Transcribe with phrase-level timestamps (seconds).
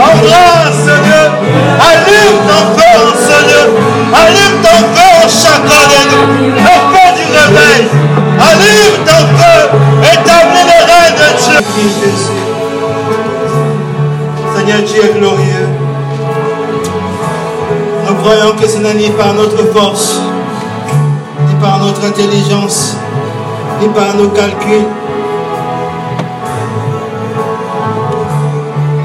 [0.00, 1.28] En Seigneur.
[1.90, 3.66] Allume ton feu, Seigneur.
[4.14, 6.26] Allume ton feu chacun de nous.
[6.54, 7.82] Le feu du réveil.
[8.48, 9.60] Allume ton feu.
[10.02, 11.60] Établis les règnes de Dieu.
[14.56, 15.68] Seigneur, Dieu est glorieux.
[18.08, 20.20] Nous croyons que ce n'est ni par notre force,
[21.48, 22.96] ni par notre intelligence,
[23.80, 24.86] ni par nos calculs.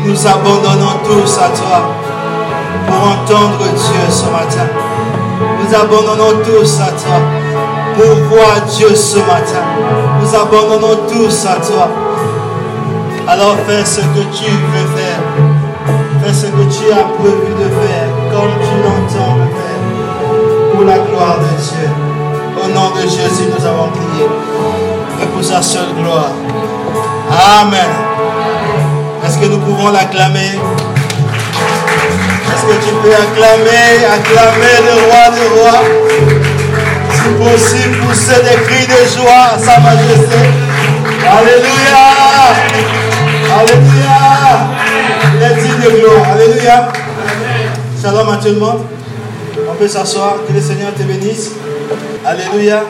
[0.06, 1.82] Nous abandonnons tous à toi
[2.86, 4.70] pour entendre Dieu ce matin.
[5.60, 7.20] Nous abandonnons tous à toi
[7.96, 9.66] pour voir Dieu ce matin.
[10.22, 11.90] Nous abandonnons tous à toi.
[13.28, 15.22] Alors fais ce que tu veux faire.
[16.24, 21.00] Fais ce que tu as prévu de faire, comme tu l'entends le faire, pour la
[21.00, 21.90] gloire de Dieu.
[22.64, 24.28] Au nom de Jésus, nous avons prié.
[25.24, 26.32] Et pour sa seule gloire.
[27.60, 28.05] Amen.
[29.36, 30.40] Est-ce que nous pouvons l'acclamer?
[32.54, 35.84] Est-ce que tu peux acclamer, acclamer le roi des rois?
[37.12, 40.40] Si possible, pousser des cris de joie à sa majesté.
[41.30, 42.04] Alléluia
[43.60, 44.20] Alléluia
[45.34, 46.26] Il est de gloire.
[46.32, 46.94] Alléluia
[48.02, 48.84] Shalom à tout le monde.
[49.70, 50.36] On peut s'asseoir.
[50.48, 51.52] Que le Seigneur te bénisse.
[52.26, 52.84] Alléluia.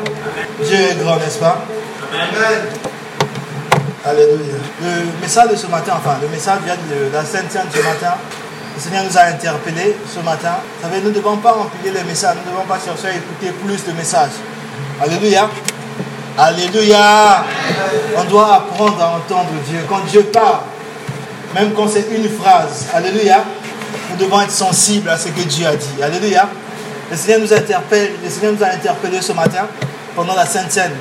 [0.64, 1.66] Dieu est grand, n'est-ce pas?
[2.14, 2.84] Amen.
[4.08, 4.53] Alléluia.
[4.84, 8.14] Le message de ce matin, enfin, le message vient de la Sainte Sainte ce matin.
[8.75, 10.58] Le Seigneur nous a interpellés ce matin.
[10.78, 13.17] Vous savez, nous ne devons pas empiler les messages, nous ne devons pas chercher à
[13.17, 14.38] écouter plus de messages.
[15.02, 15.50] Alléluia.
[16.38, 17.45] Alléluia.
[18.16, 19.80] On doit apprendre à entendre Dieu.
[19.89, 20.59] Quand Dieu parle,
[21.56, 23.44] même quand c'est une phrase, Alléluia,
[24.12, 26.03] nous devons être sensibles à ce que Dieu a dit.
[26.03, 26.47] Alléluia.
[27.09, 29.66] Le Seigneur nous interpelle, le Seigneur nous a interpellés ce matin
[30.16, 30.94] pendant la Sainte Seine.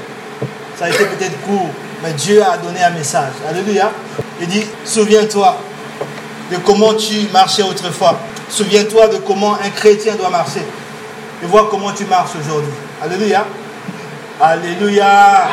[0.79, 1.69] Ça a été peut-être court,
[2.05, 3.33] mais Dieu a donné un message.
[3.49, 3.91] Alléluia.
[4.39, 5.57] Il dit, souviens-toi
[6.53, 8.19] de comment tu marchais autrefois.
[8.51, 10.61] Souviens-toi de comment un chrétien doit marcher.
[11.43, 12.73] Et vois comment tu marches aujourd'hui.
[13.03, 13.47] Alléluia.
[14.39, 15.49] Alléluia.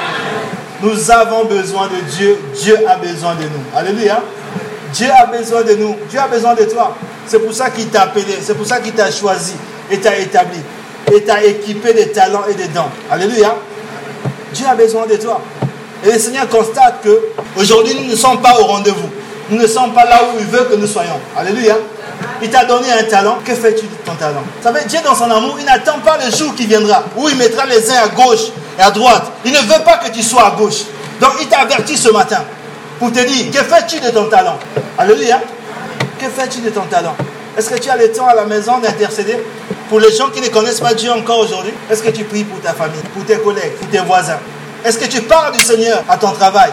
[0.81, 2.37] Nous avons besoin de Dieu.
[2.53, 3.63] Dieu a besoin de nous.
[3.73, 4.21] Alléluia.
[4.93, 5.95] Dieu a besoin de nous.
[6.09, 6.97] Dieu a besoin de toi.
[7.27, 8.37] C'est pour ça qu'il t'a appelé.
[8.41, 9.53] C'est pour ça qu'il t'a choisi
[9.89, 10.59] et t'a établi.
[11.13, 12.89] Et t'a équipé des talents et des dons.
[13.09, 13.55] Alléluia.
[14.53, 15.41] Dieu a besoin de toi.
[16.03, 17.19] Et le Seigneur constate que
[17.57, 19.09] aujourd'hui nous ne sommes pas au rendez-vous.
[19.49, 21.19] Nous ne sommes pas là où il veut que nous soyons.
[21.37, 21.75] Alléluia.
[22.41, 23.37] Il t'a donné un talent.
[23.45, 24.41] Que fais-tu de ton talent?
[24.57, 27.35] Vous savez, Dieu dans son amour, il n'attend pas le jour qui viendra où il
[27.35, 28.47] mettra les uns à gauche
[28.79, 29.31] et à droite.
[29.45, 30.83] Il ne veut pas que tu sois à gauche.
[31.19, 32.43] Donc il t'a averti ce matin
[32.97, 34.57] pour te dire, que fais-tu de ton talent?
[34.97, 35.41] Alléluia.
[36.19, 37.15] Que fais-tu de ton talent?
[37.57, 39.37] Est-ce que tu as le temps à la maison d'intercéder
[39.89, 41.73] pour les gens qui ne connaissent pas Dieu encore aujourd'hui?
[41.91, 44.39] Est-ce que tu pries pour ta famille, pour tes collègues, pour tes voisins?
[44.83, 46.71] Est-ce que tu parles du Seigneur à ton travail,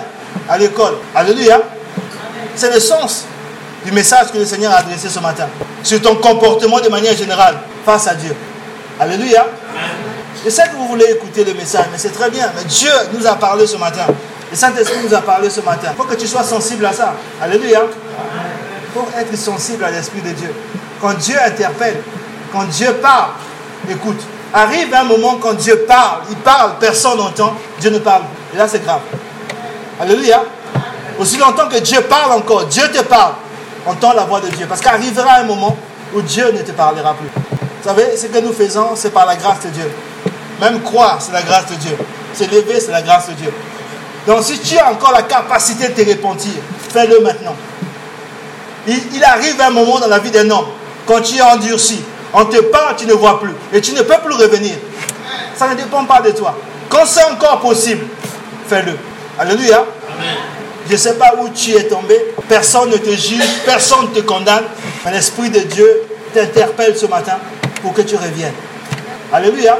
[0.48, 0.94] à l'école?
[1.14, 1.60] Alléluia.
[2.54, 3.24] C'est le sens
[3.84, 5.46] du message que le Seigneur a adressé ce matin.
[5.82, 8.34] Sur ton comportement de manière générale face à Dieu.
[8.98, 9.46] Alléluia.
[10.44, 12.50] Je sais que vous voulez écouter le message, mais c'est très bien.
[12.56, 14.06] Mais Dieu nous a parlé ce matin.
[14.50, 15.88] Le Saint-Esprit nous a parlé ce matin.
[15.92, 17.14] Il faut que tu sois sensible à ça.
[17.40, 17.82] Alléluia.
[17.84, 20.54] Il faut être sensible à l'Esprit de Dieu.
[21.00, 22.00] Quand Dieu interpelle,
[22.52, 23.32] quand Dieu parle,
[23.90, 24.20] écoute.
[24.52, 28.22] Arrive un moment quand Dieu parle, il parle, personne n'entend, Dieu ne parle.
[28.54, 29.00] Et là, c'est grave.
[30.00, 30.42] Alléluia.
[31.18, 33.34] Aussi longtemps que Dieu parle encore, Dieu te parle,
[33.84, 34.66] entends la voix de Dieu.
[34.66, 35.76] Parce qu'arrivera un moment
[36.14, 37.28] où Dieu ne te parlera plus.
[37.28, 39.90] Vous savez, ce que nous faisons, c'est par la grâce de Dieu.
[40.60, 41.96] Même croire, c'est la grâce de Dieu.
[42.34, 43.52] Se lever, c'est la grâce de Dieu.
[44.26, 46.52] Donc si tu as encore la capacité de te repentir,
[46.92, 47.54] fais-le maintenant.
[48.86, 50.66] Il, il, arrive un moment dans la vie d'un homme,
[51.06, 52.02] quand tu es endurci,
[52.34, 53.54] on te parle, tu ne vois plus.
[53.72, 54.74] Et tu ne peux plus revenir.
[55.54, 56.56] Ça ne dépend pas de toi.
[56.88, 58.06] Quand c'est encore possible,
[58.68, 58.96] fais-le.
[59.38, 59.84] Alléluia.
[60.86, 62.18] Je ne sais pas où tu es tombé.
[62.48, 64.64] Personne ne te juge, personne ne te condamne.
[65.04, 66.02] Mais l'Esprit de Dieu
[66.32, 67.38] t'interpelle ce matin
[67.82, 68.54] pour que tu reviennes.
[69.32, 69.78] Alléluia.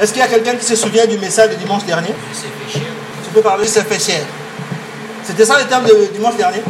[0.00, 2.14] Est-ce qu'il y a quelqu'un qui se souvient du message de dimanche dernier?
[2.72, 4.22] Tu peux parler, c'est fait cher.
[5.24, 6.62] C'était ça le terme de dimanche dernier?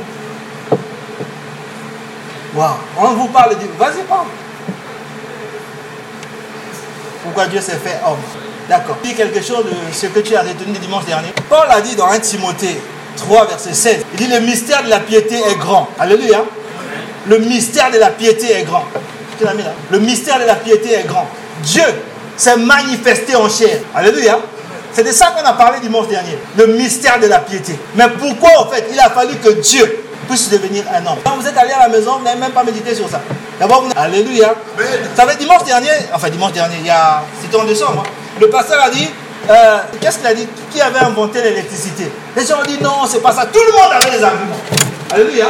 [2.55, 2.73] Waouh.
[2.99, 3.67] On vous parle de...
[3.79, 4.27] Vas-y, parle.
[7.27, 8.19] Pourquoi Dieu s'est fait homme
[8.69, 8.99] D'accord.
[9.03, 11.29] Dis quelque chose de ce que tu as retenu dimanche dernier.
[11.49, 12.81] Paul a dit dans 1 Timothée
[13.17, 13.97] 3, verset 16.
[14.13, 15.89] Il dit le mystère de la piété est grand.
[15.99, 16.45] Alléluia.
[17.27, 18.85] Le mystère de la piété est grand.
[19.39, 21.29] Tu l'as mis là Le mystère de la piété est grand.
[21.65, 21.83] Dieu
[22.37, 23.81] s'est manifesté en chair.
[23.93, 24.39] Alléluia.
[24.93, 26.39] C'est de ça qu'on a parlé dimanche dernier.
[26.57, 27.77] Le mystère de la piété.
[27.97, 31.47] Mais pourquoi en fait il a fallu que Dieu puisse devenir un homme Quand vous
[31.47, 33.21] êtes allé à la maison, vous n'avez même pas médité sur ça.
[33.59, 33.91] D'abord, vous...
[33.97, 34.55] Alléluia.
[34.77, 34.85] Vous
[35.17, 38.83] savez, dimanche dernier, enfin dimanche dernier, il y a, c'était en décembre, hein, le pasteur
[38.83, 39.09] a dit,
[39.49, 40.47] euh, qu'est-ce qu'il a dit?
[40.73, 42.11] Qui avait inventé l'électricité?
[42.37, 43.47] Les gens ont dit non, c'est pas ça.
[43.47, 44.57] Tout le monde avait des arguments.
[45.13, 45.47] Alléluia.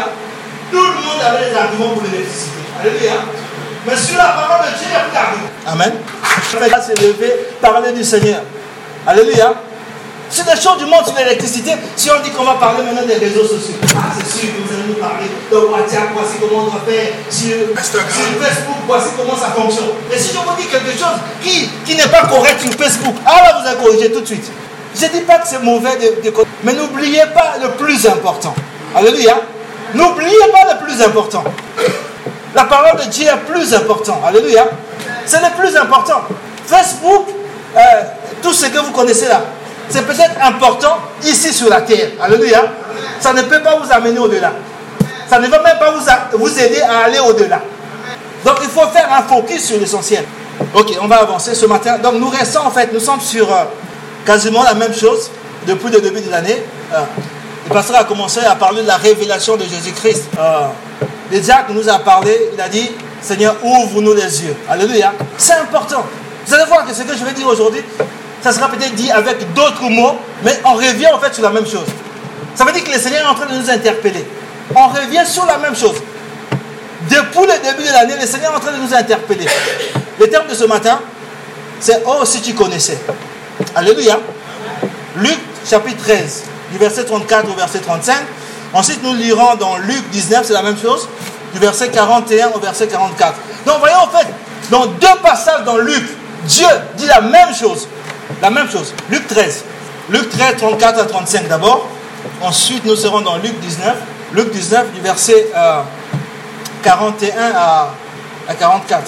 [0.71, 2.59] Tout le monde avait des arguments pour l'électricité.
[2.81, 3.13] Alléluia.
[3.87, 5.49] Mais sur la parole de Dieu, il n'y a plus d'arguments.
[5.67, 5.93] Amen.
[6.71, 8.43] Là, c'est levé, parler du Seigneur.
[9.07, 9.55] Alléluia.
[10.29, 11.73] C'est des choses du monde sur l'électricité.
[11.95, 14.75] Si on dit qu'on va parler maintenant des réseaux sociaux, ah, c'est sûr que vous
[14.75, 19.53] allez nous parler de WhatsApp, voici comment on doit faire, sur, Facebook, voici comment ça
[19.55, 19.91] fonctionne.
[20.13, 23.41] Et si je vous dis quelque chose qui, qui n'est pas correct sur Facebook, alors
[23.45, 24.51] ah, vous allez corriger tout de suite.
[24.99, 26.35] Je ne dis pas que c'est mauvais de, de
[26.65, 28.55] mais n'oubliez pas le plus important.
[28.95, 29.41] Alléluia.
[29.95, 31.45] N'oubliez pas le plus important.
[32.55, 34.21] La parole de Dieu est plus important.
[34.27, 34.67] Alléluia.
[35.27, 36.23] C'est le plus important.
[36.67, 37.27] Facebook,
[37.77, 37.81] euh,
[38.43, 39.43] tout ce que vous connaissez là,
[39.89, 42.11] c'est peut-être important ici sur la terre.
[42.21, 42.65] Alléluia.
[43.21, 44.53] Ça ne peut pas vous amener au-delà.
[45.29, 47.61] Ça ne va même pas vous, vous aider à aller au-delà.
[48.45, 50.25] Donc il faut faire un focus sur l'essentiel.
[50.75, 51.99] Ok, on va avancer ce matin.
[51.99, 53.65] Donc nous restons en fait, nous sommes sur euh,
[54.25, 55.31] quasiment la même chose
[55.67, 56.63] depuis le début de l'année.
[56.95, 57.01] Euh,
[57.69, 60.29] le pasteur a commencé à parler de la révélation de Jésus-Christ.
[60.39, 60.67] Euh,
[61.33, 64.55] le diacre nous a parlé, il a dit, Seigneur, ouvre-nous les yeux.
[64.69, 65.13] Alléluia.
[65.37, 66.07] C'est important.
[66.47, 67.83] Vous allez voir que ce que je vais dire aujourd'hui,
[68.47, 71.67] ça sera peut-être dit avec d'autres mots, mais on revient en fait sur la même
[71.67, 71.87] chose.
[72.55, 74.25] Ça veut dire que le Seigneur est en train de nous interpeller.
[74.73, 75.97] On revient sur la même chose.
[77.11, 79.47] Depuis le début de l'année, le Seigneur est en train de nous interpeller.
[80.21, 81.01] Le terme de ce matin,
[81.81, 83.01] c'est Oh, si tu connaissais.
[83.75, 84.21] Alléluia.
[85.17, 85.39] Luc
[85.69, 88.15] chapitre 13, du verset 34 au verset 35.
[88.75, 91.09] Ensuite, nous lirons dans Luc 19, c'est la même chose,
[91.53, 93.35] du verset 41 au verset 44.
[93.67, 94.29] Donc, voyons en fait,
[94.71, 96.05] dans deux passages dans Luc,
[96.45, 97.89] Dieu dit la même chose.
[98.43, 98.93] La même chose.
[99.11, 99.65] Luc 13.
[100.11, 101.89] Luc 13, 34 à 35 d'abord.
[102.43, 103.95] Ensuite, nous serons dans Luc 19.
[104.35, 105.47] Luc 19, du verset
[106.83, 107.91] 41 euh, à,
[108.49, 109.03] à, 44.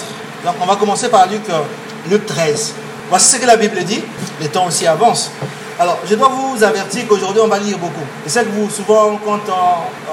[0.45, 1.61] Donc, on va commencer par Luc, euh,
[2.09, 2.73] Luc 13.
[3.09, 4.03] Voici ce que la Bible dit.
[4.39, 5.31] Les temps aussi avancent.
[5.79, 8.03] Alors, je dois vous avertir qu'aujourd'hui, on va lire beaucoup.
[8.25, 9.39] Je sais que vous, souvent, quand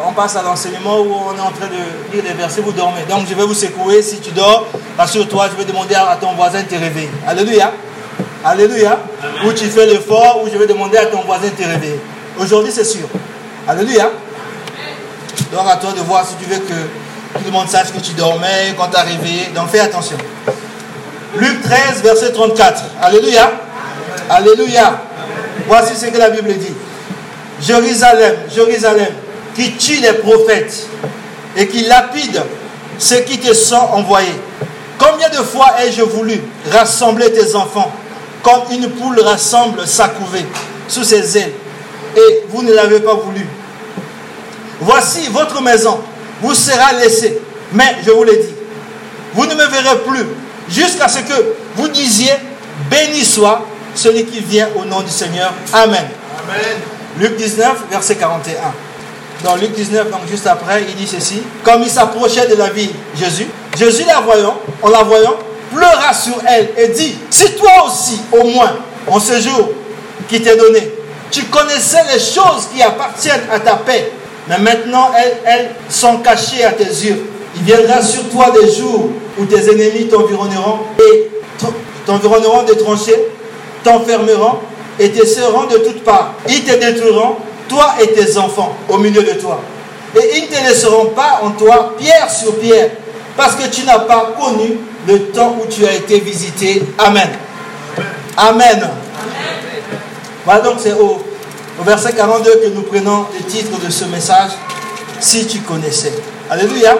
[0.06, 3.02] on, passe à l'enseignement où on est en train de lire des versets, vous dormez.
[3.08, 4.00] Donc, je vais vous secouer.
[4.00, 4.66] Si tu dors,
[4.96, 7.10] rassure-toi, je vais demander à ton voisin de te réveiller.
[7.26, 7.72] Alléluia.
[8.46, 9.00] Alléluia.
[9.44, 12.00] Ou tu fais l'effort, ou je vais demander à ton voisin de te réveiller.
[12.38, 13.08] Aujourd'hui, c'est sûr.
[13.66, 14.08] Alléluia.
[15.52, 18.12] Donc, à toi de voir si tu veux que tout le monde sache que tu
[18.12, 19.48] dormais quand tu as réveillé.
[19.52, 20.16] Donc, fais attention.
[21.36, 22.82] Luc 13, verset 34.
[23.02, 23.50] Alléluia.
[24.30, 25.00] Alléluia.
[25.66, 26.74] Voici ce que la Bible dit.
[27.60, 29.12] Jérusalem, Jérusalem,
[29.56, 30.86] qui tue les prophètes
[31.56, 32.40] et qui lapide
[32.96, 34.40] ceux qui te sont envoyés.
[34.98, 36.40] Combien de fois ai-je voulu
[36.70, 37.90] rassembler tes enfants
[38.46, 40.46] comme une poule rassemble sa couvée
[40.86, 41.52] sous ses ailes
[42.16, 43.44] et vous ne l'avez pas voulu.
[44.80, 45.98] Voici votre maison
[46.40, 47.40] vous sera laissée.
[47.72, 48.54] Mais je vous l'ai dit,
[49.34, 50.26] vous ne me verrez plus
[50.70, 52.30] jusqu'à ce que vous disiez
[52.88, 53.62] béni soit
[53.96, 55.52] celui qui vient au nom du Seigneur.
[55.72, 56.04] Amen.
[56.38, 56.76] Amen.
[57.18, 58.54] Luc 19, verset 41.
[59.42, 61.42] Dans Luc 19, donc juste après, il dit ceci.
[61.64, 65.36] Comme il s'approchait de la ville, Jésus, Jésus la voyant, en la voyant,
[65.74, 68.76] pleura sur elle et dit, si toi aussi, au moins,
[69.06, 69.70] en ce jour
[70.28, 70.90] qui t'est donné,
[71.30, 74.12] tu connaissais les choses qui appartiennent à ta paix,
[74.48, 77.26] mais maintenant elles, elles sont cachées à tes yeux.
[77.56, 81.30] Il viendra sur toi des jours où tes ennemis t'environneront et
[82.04, 83.24] t'environneront des tranchées
[83.86, 84.58] t'enfermeront
[84.98, 86.34] et te seront de toutes parts.
[86.48, 87.36] Ils te détruiront,
[87.68, 89.60] toi et tes enfants, au milieu de toi.
[90.14, 92.90] Et ils ne te laisseront pas en toi pierre sur pierre,
[93.36, 96.82] parce que tu n'as pas connu le temps où tu as été visité.
[96.98, 97.28] Amen.
[98.36, 98.90] Amen.
[100.44, 101.22] Voilà donc c'est au,
[101.84, 104.50] verset 42 que nous prenons le titre de ce message,
[105.20, 106.12] si tu connaissais.
[106.50, 106.96] Alléluia.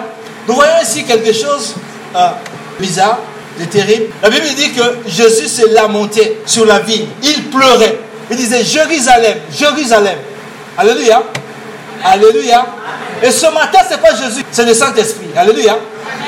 [0.47, 1.75] Nous voyons ici quelque chose
[2.15, 2.29] euh,
[2.79, 3.19] bizarre
[3.65, 4.05] terrible.
[4.21, 7.07] La Bible dit que Jésus s'est lamenté sur la ville.
[7.23, 7.99] Il pleurait.
[8.29, 10.17] Il disait Jérusalem, Jérusalem.
[10.77, 11.23] Alléluia.
[12.03, 12.65] Alléluia.
[13.23, 15.27] Et ce matin, ce n'est pas Jésus, c'est le Saint-Esprit.
[15.35, 15.77] Alléluia.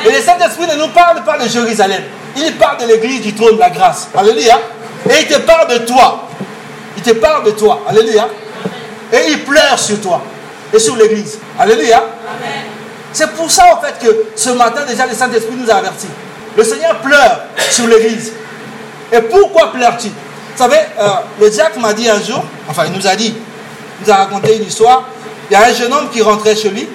[0.06, 2.04] Et le Saint-Esprit ne nous parle pas de Jérusalem.
[2.38, 4.08] Il parle de l'église du trône de la grâce.
[4.16, 4.60] Alléluia.
[5.10, 6.28] Et il te parle de toi.
[6.98, 7.84] Il te parle de toi.
[7.88, 8.28] Alléluia.
[9.12, 10.22] Et il pleure sur toi
[10.74, 11.40] et sur l'église.
[11.58, 12.04] Alléluia.
[13.12, 16.08] C'est pour ça, en fait, que ce matin, déjà, le Saint-Esprit nous a avertis.
[16.56, 18.34] Le Seigneur pleure sur l'église.
[19.12, 21.08] Et pourquoi pleure-t-il Vous savez, euh,
[21.40, 24.58] le diacre m'a dit un jour, enfin il nous a dit, il nous a raconté
[24.58, 25.06] une histoire.
[25.50, 26.88] Il y a un jeune homme qui rentrait chez lui.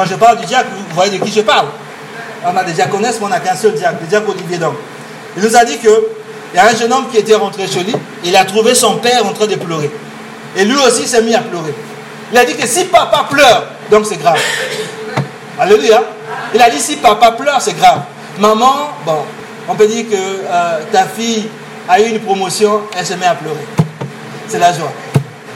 [0.00, 1.66] Quand je parle du diacre, vous voyez de qui je parle.
[2.42, 4.76] On a des diaconesses, mais on n'a qu'un seul diacre, le diacre Olivier d'Homme.
[5.36, 5.90] Il nous a dit qu'il
[6.54, 9.26] y a un jeune homme qui était rentré chez lui, il a trouvé son père
[9.26, 9.90] en train de pleurer.
[10.56, 11.74] Et lui aussi s'est mis à pleurer.
[12.32, 14.38] Il a dit que si papa pleure, donc c'est grave.
[15.60, 16.02] Alléluia.
[16.54, 18.00] Il a dit si papa pleure, c'est grave.
[18.38, 19.18] Maman, bon,
[19.68, 21.46] on peut dire que euh, ta fille
[21.86, 23.66] a eu une promotion, elle se met à pleurer.
[24.48, 24.92] C'est la joie.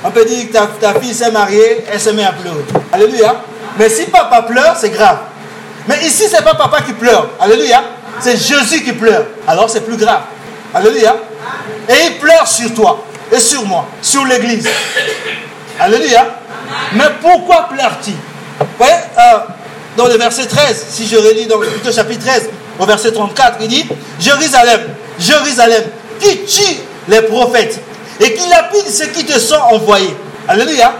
[0.05, 2.65] On peut dire que ta, fille s'est mariée, elle se met à pleurer.
[2.93, 3.37] Alléluia.
[3.79, 5.19] Mais si papa pleure, c'est grave.
[5.89, 7.31] Mais ici, c'est pas papa qui pleure.
[7.41, 7.83] Alléluia.
[8.21, 9.27] C'est Jésus qui pleure.
[9.47, 10.23] Alors c'est plus grave.
[10.73, 11.17] Alléluia.
[11.89, 14.69] Et il pleure sur toi et sur moi, sur l'église.
[15.79, 16.27] Alléluia.
[16.95, 18.15] Mais pourquoi pleure-t-il?
[18.59, 19.39] Vous voyez, euh,
[19.97, 23.69] dans le verset 13, si je relis dans le chapitre 13, au verset 34, il
[23.69, 23.87] dit
[24.21, 24.81] Jérusalem,
[25.19, 25.83] Jérusalem,
[26.21, 26.77] qui tue
[27.09, 27.81] les prophètes
[28.21, 30.17] et qui lapide ceux qui te sont envoyés?
[30.49, 30.95] Alléluia.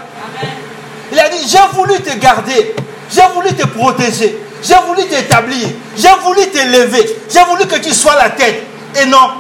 [1.15, 2.75] Il a dit J'ai voulu te garder,
[3.09, 8.17] j'ai voulu te protéger, j'ai voulu t'établir, j'ai voulu t'élever, j'ai voulu que tu sois
[8.17, 8.65] la tête
[9.01, 9.31] et non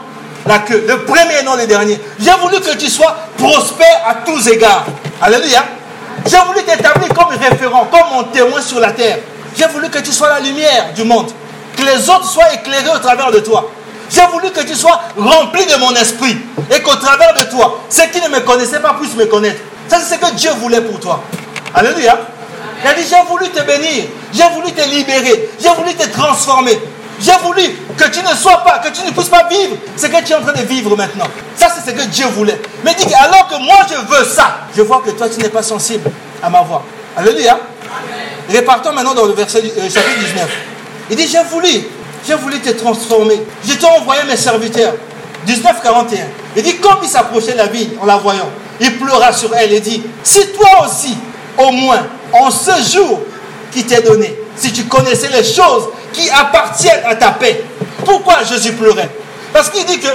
[0.46, 1.98] la queue, le premier et non le dernier.
[2.20, 4.84] J'ai voulu que tu sois prospère à tous égards.
[5.20, 5.64] Alléluia.
[6.26, 9.18] J'ai voulu t'établir comme référent, comme mon témoin sur la terre.
[9.56, 11.30] J'ai voulu que tu sois la lumière du monde,
[11.76, 13.68] que les autres soient éclairés au travers de toi.
[14.10, 16.36] J'ai voulu que tu sois rempli de mon esprit
[16.70, 19.60] et qu'au travers de toi, ceux qui ne me connaissaient pas puissent me connaître.
[19.88, 21.22] Ça, c'est ce que Dieu voulait pour toi.
[21.74, 22.18] Alléluia.
[22.82, 26.78] Il a dit, j'ai voulu te bénir, j'ai voulu te libérer, j'ai voulu te transformer.
[27.20, 27.62] J'ai voulu
[27.96, 30.34] que tu ne sois pas, que tu ne puisses pas vivre ce que tu es
[30.34, 31.26] en train de vivre maintenant.
[31.56, 32.60] Ça, c'est ce que Dieu voulait.
[32.84, 35.62] Mais dit alors que moi je veux ça, je vois que toi tu n'es pas
[35.62, 36.10] sensible
[36.42, 36.82] à ma voix.
[37.16, 37.58] Alléluia.
[38.50, 40.48] Répartons maintenant dans le verset euh, chapitre 19.
[41.10, 41.68] Il dit, j'ai voulu,
[42.26, 43.40] j'ai voulu te transformer.
[43.66, 44.94] Je t'ai envoyé mes serviteurs.
[45.46, 46.24] 19, 41.
[46.56, 48.48] Il dit, comme il s'approchait de la ville en la voyant,
[48.80, 51.16] il pleura sur elle et dit, si toi aussi,
[51.58, 53.20] au moins, en ce jour
[53.72, 57.64] qui t'est donné, si tu connaissais les choses qui appartiennent à ta paix,
[58.04, 59.10] pourquoi Jésus pleurait?
[59.52, 60.08] Parce qu'il dit que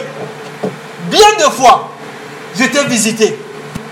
[1.10, 1.90] bien de fois,
[2.58, 3.38] je t'ai visité,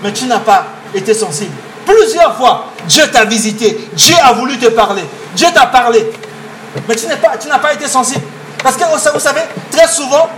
[0.02, 1.52] mais tu n'as pas été sensible.
[1.84, 5.02] Plusieurs fois, Dieu t'a visité, Dieu a voulu te parler,
[5.34, 6.04] Dieu t'a parlé,
[6.86, 8.24] mais tu n'as pas, pas été sensible.
[8.62, 9.40] Parce que vous savez,
[9.70, 10.28] très souvent,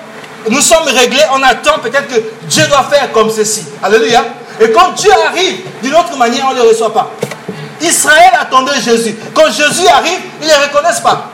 [0.49, 3.65] nous sommes réglés, on attend peut-être que Dieu doit faire comme ceci.
[3.83, 4.25] Alléluia.
[4.61, 7.11] Et quand Dieu arrive d'une autre manière, on ne le reçoit pas.
[7.81, 9.17] Israël attendait Jésus.
[9.35, 11.31] Quand Jésus arrive, ils ne le reconnaissent pas.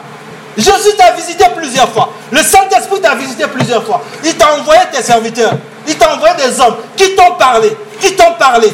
[0.56, 2.12] Jésus t'a visité plusieurs fois.
[2.30, 4.02] Le Saint-Esprit t'a visité plusieurs fois.
[4.24, 5.52] Il t'a envoyé tes serviteurs.
[5.86, 7.76] Il t'a envoyé des hommes qui t'ont parlé.
[8.00, 8.72] Qui t'ont parlé.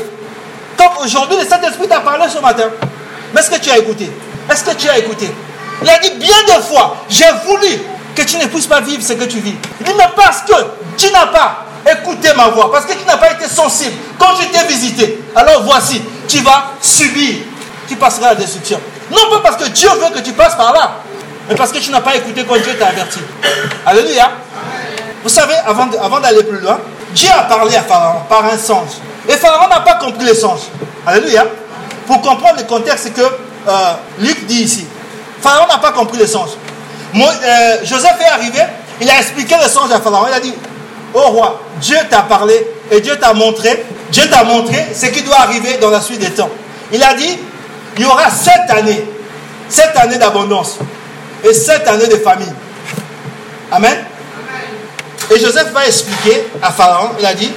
[0.77, 2.69] Comme aujourd'hui, le Saint-Esprit t'a parlé ce matin.
[3.33, 4.11] Mais est-ce que tu as écouté?
[4.51, 5.31] Est-ce que tu as écouté?
[5.83, 7.69] Il a dit bien de fois, j'ai voulu
[8.15, 9.55] que tu ne puisses pas vivre ce que tu vis.
[9.81, 10.53] Il dit, mais parce que
[10.97, 14.47] tu n'as pas écouté ma voix, parce que tu n'as pas été sensible quand je
[14.49, 17.37] t'ai visité, alors voici, tu vas subir,
[17.89, 18.81] tu passeras à la destruction.
[19.11, 20.97] Non pas parce que Dieu veut que tu passes par là,
[21.49, 23.19] mais parce que tu n'as pas écouté quand Dieu t'a averti.
[23.85, 24.31] Alléluia.
[25.23, 26.79] Vous savez, avant, avant d'aller plus loin,
[27.15, 28.91] Dieu a parlé à Pharaon par un songe.
[29.29, 30.61] Et Pharaon n'a pas compris le songe.
[31.07, 31.45] Alléluia.
[32.07, 34.87] Pour comprendre le contexte que euh, Luc dit ici.
[35.41, 36.51] Pharaon n'a pas compris le songe.
[37.15, 38.61] Euh, Joseph est arrivé,
[39.01, 40.27] il a expliqué le songe à Pharaon.
[40.29, 40.55] Il a dit,
[41.15, 42.55] oh roi, Dieu t'a parlé
[42.91, 46.31] et Dieu t'a montré, Dieu t'a montré ce qui doit arriver dans la suite des
[46.31, 46.51] temps.
[46.93, 47.39] Il a dit,
[47.97, 49.05] il y aura sept années,
[49.69, 50.79] sept années d'abondance
[51.45, 52.55] et sept années de famine.
[53.71, 54.05] Amen.
[55.31, 57.51] Et Joseph va expliquer à Pharaon, il a dit,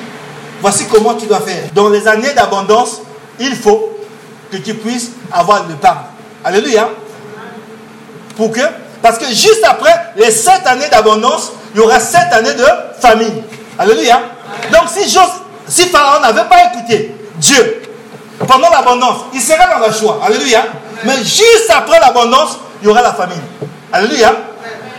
[0.61, 1.63] voici comment tu dois faire.
[1.73, 3.01] Dans les années d'abondance,
[3.39, 3.97] il faut
[4.51, 5.97] que tu puisses avoir le pain.
[6.43, 6.89] Alléluia.
[8.37, 8.61] Pour que,
[9.01, 12.65] parce que juste après les sept années d'abondance, il y aura sept années de
[13.01, 13.43] famine.
[13.77, 14.21] Alléluia.
[14.71, 15.13] Donc si,
[15.67, 17.81] si Pharaon n'avait pas écouté Dieu
[18.47, 20.21] pendant l'abondance, il serait dans la joie.
[20.25, 20.63] Alléluia.
[21.03, 23.41] Mais juste après l'abondance, il y aura la famine.
[23.91, 24.33] Alléluia.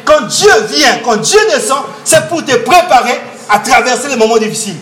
[0.04, 4.76] Quand Dieu vient, quand Dieu descend, c'est pour te préparer à traverser les moments difficiles.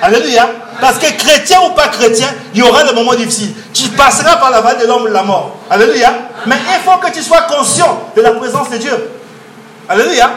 [0.00, 0.48] Alléluia.
[0.80, 3.54] Parce que chrétien ou pas chrétien, il y aura des moments difficiles.
[3.74, 5.56] Tu passeras par la vallée de l'homme de la mort.
[5.68, 6.12] Alléluia.
[6.46, 9.19] Mais il faut que tu sois conscient de la présence de Dieu.
[9.90, 10.30] Alléluia.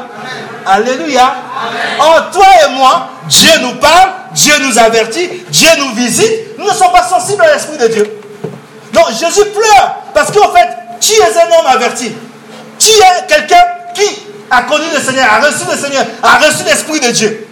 [0.65, 1.36] Alléluia.
[2.00, 6.57] En toi et moi, Dieu nous parle, Dieu nous avertit, Dieu nous visite.
[6.57, 8.19] Nous ne sommes pas sensibles à l'Esprit de Dieu.
[8.91, 10.67] Donc Jésus pleure parce qu'en fait,
[11.00, 12.12] tu es un homme averti?
[12.79, 17.00] Tu es quelqu'un qui a connu le Seigneur, a reçu le Seigneur, a reçu l'Esprit
[17.00, 17.48] de Dieu?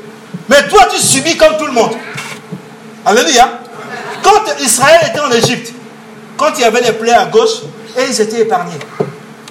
[0.50, 1.96] Mais toi, tu subis comme tout le monde.
[3.05, 3.48] Alléluia.
[4.24, 5.72] Quand Israël était en Égypte,
[6.36, 7.62] quand il y avait les plaies à gauche,
[7.96, 8.79] et ils étaient épargnés.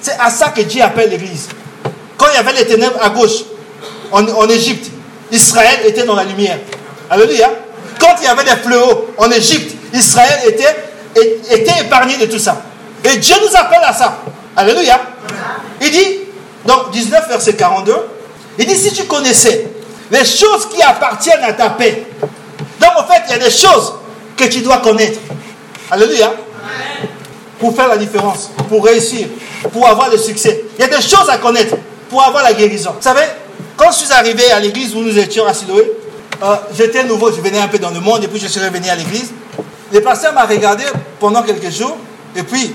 [0.01, 1.49] C'est à ça que Dieu appelle l'Église.
[2.21, 3.45] Quand il y avait les ténèbres à gauche,
[4.13, 4.91] en, Égypte,
[5.33, 6.59] Israël était dans la lumière.
[7.09, 7.51] Alléluia.
[7.99, 10.77] Quand il y avait des fléaux en Égypte, Israël était,
[11.51, 12.61] était épargné de tout ça.
[13.05, 14.19] Et Dieu nous appelle à ça.
[14.55, 15.01] Alléluia.
[15.81, 16.19] Il dit,
[16.67, 17.95] donc 19 verset 42,
[18.59, 19.69] il dit, si tu connaissais
[20.11, 22.05] les choses qui appartiennent à ta paix.
[22.81, 23.95] Donc en fait, il y a des choses
[24.37, 25.21] que tu dois connaître.
[25.91, 26.35] Alléluia.
[27.59, 29.27] Pour faire la différence, pour réussir,
[29.73, 30.65] pour avoir le succès.
[30.79, 31.77] Il y a des choses à connaître
[32.11, 32.91] pour avoir la guérison.
[32.97, 33.25] Vous savez,
[33.77, 35.91] quand je suis arrivé à l'église où nous étions à Siloé,
[36.43, 38.89] euh, j'étais nouveau, je venais un peu dans le monde et puis je suis revenu
[38.89, 39.33] à l'église.
[39.93, 40.85] Le pasteur m'a regardé
[41.19, 41.97] pendant quelques jours
[42.37, 42.75] et puis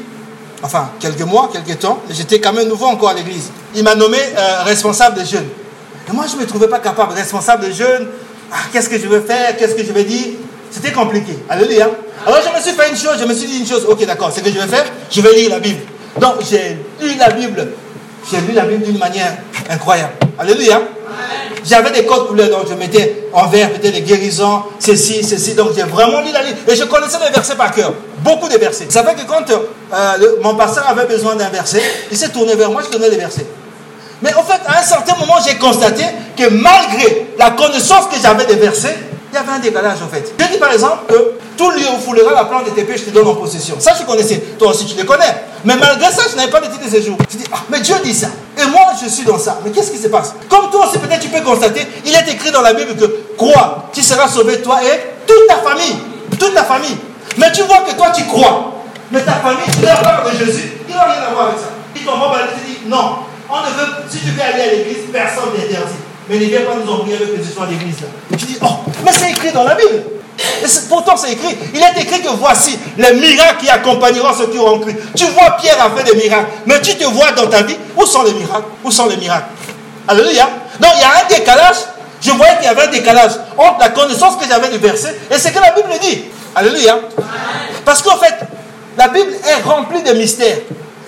[0.63, 3.51] enfin quelques mois, quelques temps, mais j'étais quand même nouveau encore à l'église.
[3.75, 5.48] Il m'a nommé euh, responsable des jeunes.
[6.08, 7.13] Et moi, je ne me trouvais pas capable.
[7.13, 8.08] Responsable des jeunes,
[8.51, 10.27] ah, qu'est-ce que je veux faire, qu'est-ce que je vais dire?
[10.72, 11.38] C'était compliqué.
[11.50, 11.89] Alléluia.
[12.25, 14.32] Alors je me suis fait une chose, je me suis dit une chose, ok d'accord,
[14.32, 15.82] ce que je vais faire, je vais lire la Bible.
[16.20, 17.68] Donc j'ai lu la Bible,
[18.29, 19.38] j'ai lu la Bible d'une manière
[19.70, 20.13] incroyable.
[20.38, 20.82] Alléluia.
[21.63, 25.55] J'avais des codes couleurs, donc je mettais en vert, peut-être les guérisons, ceci, ceci.
[25.55, 26.58] Donc j'ai vraiment lu la Bible.
[26.67, 27.94] Et je connaissais les versets par cœur.
[28.20, 28.88] Beaucoup de versets.
[28.89, 32.70] Ça fait que quand euh, mon pasteur avait besoin d'un verset, il s'est tourné vers
[32.70, 33.46] moi, je donnais les versets.
[34.22, 36.03] Mais en fait, à un certain moment, j'ai constaté
[36.38, 38.96] que malgré la connaissance que j'avais des versets,
[39.36, 40.34] il y avait un décalage en fait.
[40.39, 43.10] Je dis par exemple que tout lieu où foulera la plante de tes je te
[43.10, 43.75] donne en possession.
[43.80, 44.38] Ça, je connaissais.
[44.58, 45.44] Toi aussi, tu le connais.
[45.65, 47.18] Mais malgré ça, je n'avais pas de titre de séjour.
[47.30, 48.27] Je dis, ah, mais Dieu dit ça.
[48.58, 49.60] Et moi, je suis dans ça.
[49.65, 50.36] Mais qu'est-ce qui se passe?
[50.48, 53.89] Comme toi aussi, peut-être tu peux constater, il est écrit dans la Bible que crois,
[53.92, 55.98] tu seras sauvé, toi et toute ta famille.
[56.39, 56.98] Toute ta famille.
[57.38, 58.74] Mais tu vois que toi, tu crois.
[59.12, 61.65] Mais ta famille, tu leur parles de Jésus, il n'a rien à voir avec ça.
[61.94, 63.18] Il t'envoie, il te dit, non,
[63.50, 66.05] on ne veut, si tu veux aller à l'église, personne n'interdit.
[66.29, 67.98] Mais ne viens pas nous embrouiller avec les histoires d'église
[68.38, 68.67] tu dis, oh,
[69.03, 70.03] mais c'est écrit dans la Bible.
[70.38, 71.55] Et pourtant, c'est écrit.
[71.74, 74.96] Il est écrit que voici les miracles qui accompagneront ceux qui auront cru.
[75.15, 76.50] Tu vois Pierre a fait des miracles.
[76.65, 78.65] Mais tu te vois dans ta vie, où sont les miracles?
[78.84, 79.48] Où sont les miracles?
[80.08, 80.50] Alléluia.
[80.79, 81.75] Donc, il y a un décalage.
[82.22, 85.38] Je voyais qu'il y avait un décalage entre la connaissance que j'avais du verset et
[85.38, 86.24] ce que la Bible dit.
[86.55, 87.00] Alléluia.
[87.86, 88.36] Parce qu'en fait,
[88.98, 90.58] la Bible est remplie de mystères.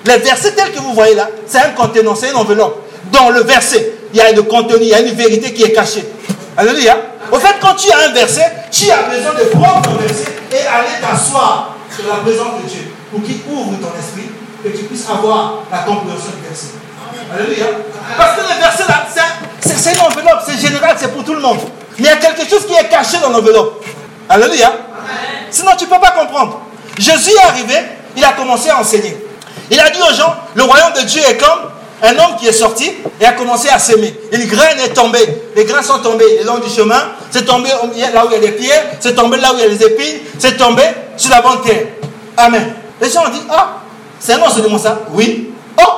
[0.05, 2.86] Les versets tels que vous voyez là, c'est un contenant, c'est une enveloppe.
[3.11, 5.71] Dans le verset, il y a le contenu, il y a une vérité qui est
[5.71, 6.07] cachée.
[6.55, 6.97] Alléluia.
[7.31, 10.65] Au fait, quand tu as un verset, tu as besoin de prendre ton verset et
[10.67, 14.29] aller t'asseoir sur la présence de Dieu pour qu'il ouvre ton esprit,
[14.63, 16.67] que tu puisses avoir la compréhension du verset.
[17.33, 17.65] Alléluia.
[18.17, 19.05] Parce que le verset là,
[19.59, 21.59] c'est une enveloppe, c'est général, c'est pour tout le monde.
[21.99, 23.83] Mais il y a quelque chose qui est caché dans l'enveloppe.
[24.29, 24.71] Alléluia.
[25.49, 26.61] Sinon, tu ne peux pas comprendre.
[26.97, 27.75] Jésus est arrivé,
[28.15, 29.17] il a commencé à enseigner.
[29.69, 31.71] Il a dit aux gens, le royaume de Dieu est comme
[32.03, 34.13] un homme qui est sorti et a commencé à s'aimer.
[34.31, 35.27] Une graine est tombée.
[35.55, 37.01] Les grains sont tombés le long du chemin.
[37.31, 38.85] C'est tombé là où il y a des pierres.
[38.99, 40.19] C'est tombé là où il y a des épines.
[40.37, 40.83] C'est tombé
[41.15, 41.87] sur la bonne terre.
[42.37, 42.73] Amen.
[43.01, 43.79] Les gens ont dit, ah,
[44.19, 45.49] c'est un enseignement ça Oui.
[45.79, 45.91] Oh,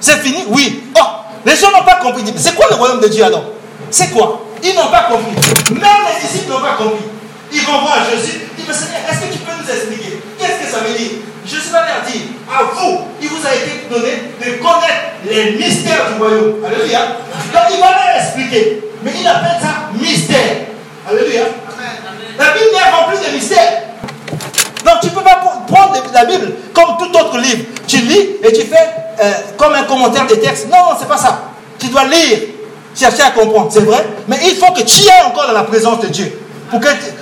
[0.00, 0.84] c'est fini Oui.
[0.98, 1.00] Oh,
[1.44, 2.24] les gens n'ont pas compris.
[2.36, 3.44] C'est quoi le royaume de Dieu alors?
[3.90, 4.40] C'est quoi?
[4.62, 5.34] Ils n'ont pas compris.
[5.72, 7.04] Même les disciples n'ont pas compris.
[7.52, 8.40] Ils vont voir Jésus.
[8.58, 10.22] Ils disent, est-ce que tu peux nous expliquer?
[10.38, 11.10] Qu'est-ce que ça veut dire?
[11.44, 15.52] Je suis pas leur dire, à vous, il vous a été donné de connaître les
[15.52, 16.64] mystères du royaume.
[16.64, 17.00] Alléluia.
[17.52, 18.82] Donc il va leur expliquer.
[19.02, 20.66] Mais il appelle ça mystère.
[21.08, 21.42] Alléluia.
[22.38, 23.82] La Bible est remplie de mystères.
[24.84, 27.64] Donc tu ne peux pas prendre la Bible comme tout autre livre.
[27.88, 28.88] Tu lis et tu fais
[29.20, 30.68] euh, comme un commentaire des textes.
[30.70, 31.42] Non, non, c'est pas ça.
[31.78, 32.38] Tu dois lire,
[32.94, 34.06] chercher à comprendre, c'est vrai?
[34.28, 36.41] Mais il faut que tu aies encore dans la présence de Dieu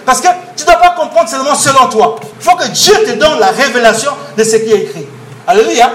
[0.05, 2.17] parce que tu ne dois pas comprendre seulement selon toi.
[2.39, 5.07] Il faut que Dieu te donne la révélation de ce qui est écrit.
[5.47, 5.93] Alléluia.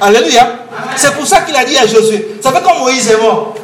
[0.00, 0.46] Alléluia.
[0.96, 2.36] C'est pour ça qu'il a dit à Josué.
[2.42, 3.54] Ça fait comme Moïse est mort.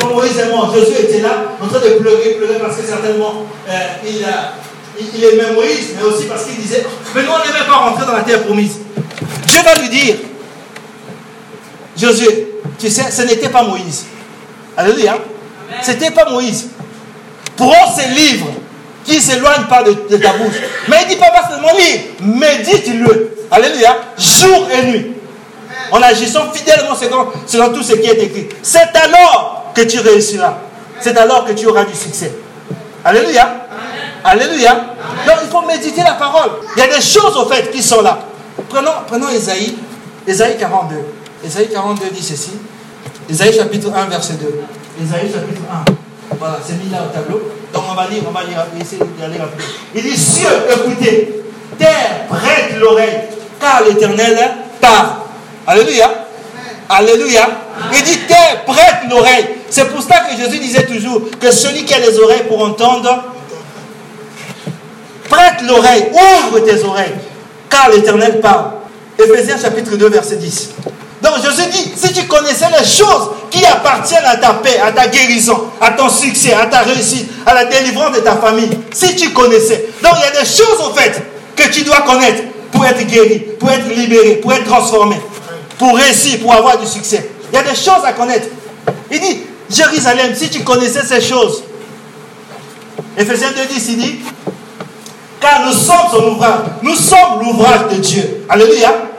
[0.00, 3.44] Quand Moïse est mort, Josué était là, en train de pleurer, pleurer parce que certainement
[3.68, 3.72] euh,
[4.06, 4.24] il,
[5.14, 8.12] il, aimait Moïse, mais aussi parce qu'il disait Mais nous, on n'aimait pas rentrer dans
[8.12, 8.78] la terre promise.
[9.46, 10.16] Dieu va lui dire
[11.96, 14.06] Josué, tu sais, ce n'était pas Moïse.
[14.76, 15.18] Alléluia.
[15.82, 16.68] C'était pas Moïse.
[17.60, 18.46] Prends ces livres
[19.04, 20.54] qui ne s'éloignent pas de, ta bouche.
[20.88, 23.36] Mais il dit pas seulement lire, médite-le.
[23.50, 23.98] Alléluia.
[24.16, 25.12] Jour et nuit.
[25.92, 28.48] En agissant fidèlement selon, tout ce qui est écrit.
[28.62, 30.54] C'est alors que tu réussiras.
[31.00, 32.32] C'est alors que tu auras du succès.
[33.04, 33.66] Alléluia.
[34.24, 34.72] Alléluia.
[35.26, 36.50] Donc il faut méditer la parole.
[36.76, 38.20] Il y a des choses au fait qui sont là.
[38.70, 39.76] Prenons, prenons Esaïe,
[40.26, 40.96] Esaïe 42.
[41.44, 42.52] Esaïe 42 dit ceci.
[43.28, 44.60] Esaïe chapitre 1, verset 2.
[45.04, 46.09] Esaïe chapitre 1.
[46.38, 47.40] Voilà, c'est mis là au tableau.
[47.72, 49.64] Donc on va lire, on va lire, essayer d'aller rapidement.
[49.94, 51.42] Il dit Cieux, écoutez,
[51.78, 53.20] terre, prête l'oreille,
[53.60, 54.38] car l'éternel
[54.80, 55.08] parle.
[55.66, 56.10] Alléluia.
[56.88, 57.48] Alléluia.
[57.92, 59.46] Il dit terre, prête l'oreille.
[59.70, 63.24] C'est pour ça que Jésus disait toujours que celui qui a les oreilles pour entendre,
[65.28, 67.14] prête l'oreille, ouvre tes oreilles,
[67.68, 68.72] car l'éternel parle.
[69.18, 70.70] Éphésiens chapitre 2, verset 10.
[71.22, 75.06] Donc Jésus dit, si tu connaissais les choses qui appartiennent à ta paix, à ta
[75.08, 79.30] guérison, à ton succès, à ta réussite, à la délivrance de ta famille, si tu
[79.30, 79.90] connaissais.
[80.02, 81.22] Donc il y a des choses au fait
[81.54, 85.20] que tu dois connaître pour être guéri, pour être libéré, pour être transformé,
[85.78, 87.30] pour réussir, pour avoir du succès.
[87.52, 88.46] Il y a des choses à connaître.
[89.10, 91.64] Il dit, Jérusalem, si tu connaissais ces choses,
[93.18, 94.18] Ephésiens 2.10, il dit,
[95.38, 98.44] car nous sommes son ouvrage, nous sommes l'ouvrage de Dieu.
[98.48, 99.09] Alléluia.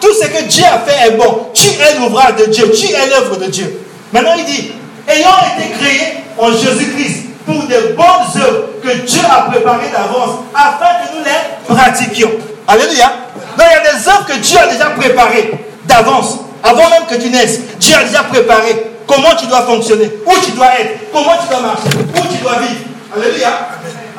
[0.00, 1.48] Tout ce que Dieu a fait est bon.
[1.54, 2.70] Tu es l'ouvrage de Dieu.
[2.70, 3.80] Tu es l'œuvre de Dieu.
[4.12, 4.72] Maintenant, il dit,
[5.08, 11.04] ayant été créés en Jésus-Christ pour de bonnes œuvres que Dieu a préparées d'avance afin
[11.04, 12.30] que nous les pratiquions.
[12.66, 13.12] Alléluia.
[13.56, 15.52] Donc il y a des œuvres que Dieu a déjà préparées
[15.86, 17.60] d'avance, avant même que tu naisses.
[17.80, 21.60] Dieu a déjà préparé comment tu dois fonctionner, où tu dois être, comment tu dois
[21.60, 22.84] marcher, où tu dois vivre.
[23.16, 23.68] Alléluia.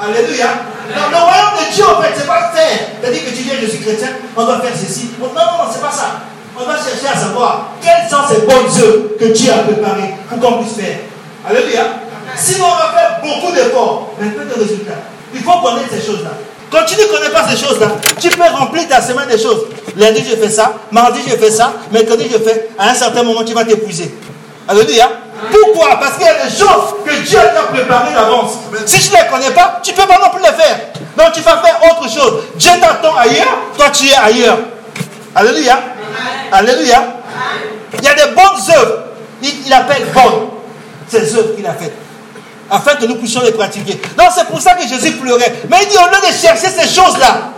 [0.01, 0.47] Alléluia.
[0.87, 2.79] le royaume de Dieu, en fait, c'est pas faire.
[3.01, 5.11] C'est-à-dire que tu viens, je suis chrétien, on doit faire ceci.
[5.19, 6.21] Non, non, non, c'est pas ça.
[6.57, 10.39] On va chercher à savoir quelles sont ces bonnes œuvres que Dieu a préparées pour
[10.39, 10.99] qu'on puisse faire.
[11.47, 11.83] Alléluia.
[12.35, 15.01] Sinon, on va faire beaucoup d'efforts, mais peu de résultats.
[15.33, 16.31] Il faut connaître ces choses-là.
[16.71, 17.87] Quand tu ne connais pas ces choses-là,
[18.19, 19.65] tu peux remplir ta semaine des choses.
[19.97, 20.73] Lundi, je fais ça.
[20.91, 21.73] Mardi, je fais ça.
[21.91, 22.69] Mercredi, je fais.
[22.77, 24.13] À un certain moment, tu vas t'épuiser.
[24.69, 25.09] Alléluia.
[25.51, 25.99] Pourquoi?
[25.99, 28.51] Parce qu'il y a des choses que Dieu t'a préparées d'avance.
[28.85, 30.79] Si tu ne les connais pas, tu ne peux pas non plus les faire.
[31.17, 32.43] Donc tu vas faire autre chose.
[32.55, 34.59] Dieu t'attend ailleurs, toi tu es ailleurs.
[35.33, 35.79] Alléluia.
[36.51, 37.03] Alléluia.
[37.97, 39.03] Il y a des bonnes œuvres.
[39.41, 40.49] Il, appelle bonnes
[41.07, 41.95] ces œuvres qu'il a faites.
[42.69, 43.99] Afin que nous puissions les pratiquer.
[44.15, 45.63] Donc c'est pour ça que Jésus pleurait.
[45.71, 47.53] Mais il dit au lieu de chercher ces choses-là.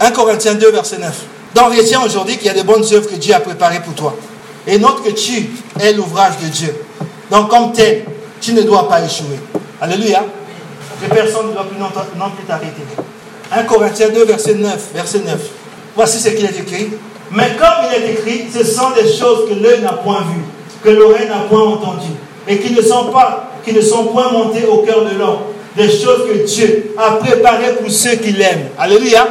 [0.00, 1.12] 1 Corinthiens 2, verset 9.
[1.54, 4.16] Donc retiens aujourd'hui qu'il y a des bonnes œuvres que Dieu a préparées pour toi.
[4.68, 5.48] Et note que tu
[5.80, 6.74] es l'ouvrage de Dieu.
[7.30, 8.04] Donc, comme tel,
[8.38, 9.38] tu ne dois pas échouer.
[9.80, 10.24] Alléluia.
[11.02, 12.82] Et personne ne doit plus non, plus t'arrêter.
[13.50, 15.38] 1 Corinthiens 2, verset 9, verset 9.
[15.96, 16.90] Voici ce qu'il est écrit.
[17.30, 20.44] Mais comme il est écrit, ce sont des choses que l'œil n'a point vues,
[20.84, 24.66] que l'oreille n'a point entendues, et qui ne sont pas, qui ne sont point montées
[24.66, 25.38] au cœur de l'homme.
[25.76, 28.68] Des choses que Dieu a préparées pour ceux qui l'aiment.
[28.78, 29.28] Alléluia.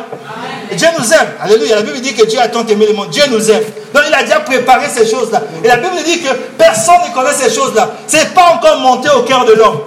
[0.75, 1.27] Dieu nous aime.
[1.41, 1.75] Alléluia.
[1.75, 3.09] La Bible dit que Dieu a tant aimé le monde.
[3.09, 3.63] Dieu nous aime.
[3.93, 5.41] Donc il a déjà préparé ces choses-là.
[5.63, 7.91] Et la Bible dit que personne ne connaît ces choses-là.
[8.07, 9.79] Ce n'est pas encore monté au cœur de l'homme.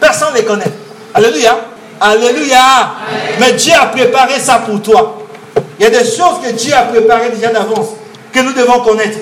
[0.00, 0.70] Personne ne les connaît.
[1.14, 1.56] Alléluia.
[2.00, 2.94] Alléluia.
[3.38, 5.18] Mais Dieu a préparé ça pour toi.
[5.78, 7.88] Il y a des choses que Dieu a préparées déjà d'avance,
[8.32, 9.18] que nous devons connaître.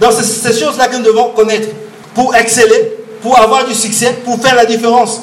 [0.00, 1.68] Donc c'est ces choses-là que nous devons connaître
[2.14, 5.20] pour exceller, pour avoir du succès, pour faire la différence.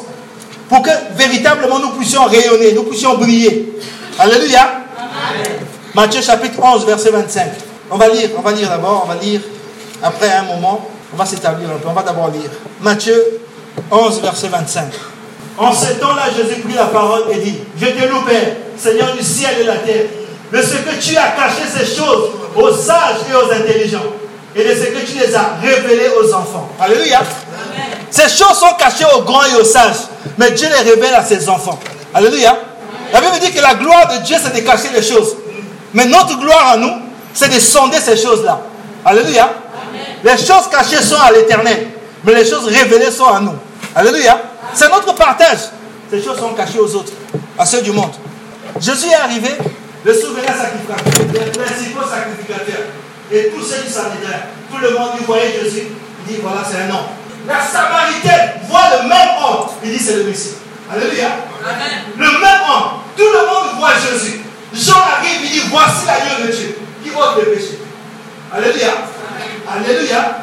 [0.69, 3.73] Pour que véritablement nous puissions rayonner, nous puissions briller.
[4.19, 4.86] Alléluia.
[5.93, 7.47] Matthieu chapitre 11, verset 25.
[7.89, 9.41] On va lire, on va lire d'abord, on va lire.
[10.03, 11.87] Après un moment, on va s'établir un peu.
[11.89, 12.49] On va d'abord lire.
[12.81, 13.39] Matthieu
[13.89, 14.85] 11, verset 25.
[15.57, 19.23] En ce temps-là, Jésus prit la parole et dit, je te loue, Père, Seigneur du
[19.23, 20.05] ciel et de la terre,
[20.53, 24.13] de ce que tu as caché ces choses aux sages et aux intelligents,
[24.55, 26.69] et de ce que tu les as révélées aux enfants.
[26.79, 27.21] Alléluia.
[28.11, 31.49] Ces choses sont cachées aux grands et aux sages, mais Dieu les révèle à ses
[31.49, 31.79] enfants.
[32.13, 32.55] Alléluia.
[33.13, 35.35] La Bible dit que la gloire de Dieu, c'est de cacher les choses.
[35.93, 36.93] Mais notre gloire à nous,
[37.33, 38.61] c'est de sonder ces choses-là.
[39.05, 39.49] Alléluia.
[40.23, 41.87] Les choses cachées sont à l'éternel,
[42.23, 43.55] mais les choses révélées sont à nous.
[43.95, 44.41] Alléluia.
[44.73, 45.59] C'est notre partage.
[46.09, 47.11] Ces choses sont cachées aux autres,
[47.57, 48.11] à ceux du monde.
[48.79, 49.49] Jésus est arrivé,
[50.03, 52.85] le souverain sacrificateur, les principaux sacrificateurs,
[53.31, 54.03] et tous ceux qui s'en.
[54.71, 55.87] Tout le monde, il voyait Jésus,
[56.25, 57.07] il dit voilà, c'est un homme.
[57.47, 60.55] La Samaritaine voit le même homme, il dit c'est le Messie.
[60.91, 61.27] Alléluia.
[62.17, 64.41] Le même homme, tout le monde voit Jésus.
[64.73, 67.79] Jean arrive, il dit voici l'agneau de Dieu qui ôte le péché.
[68.53, 68.93] Alléluia.
[69.69, 70.37] Alléluia.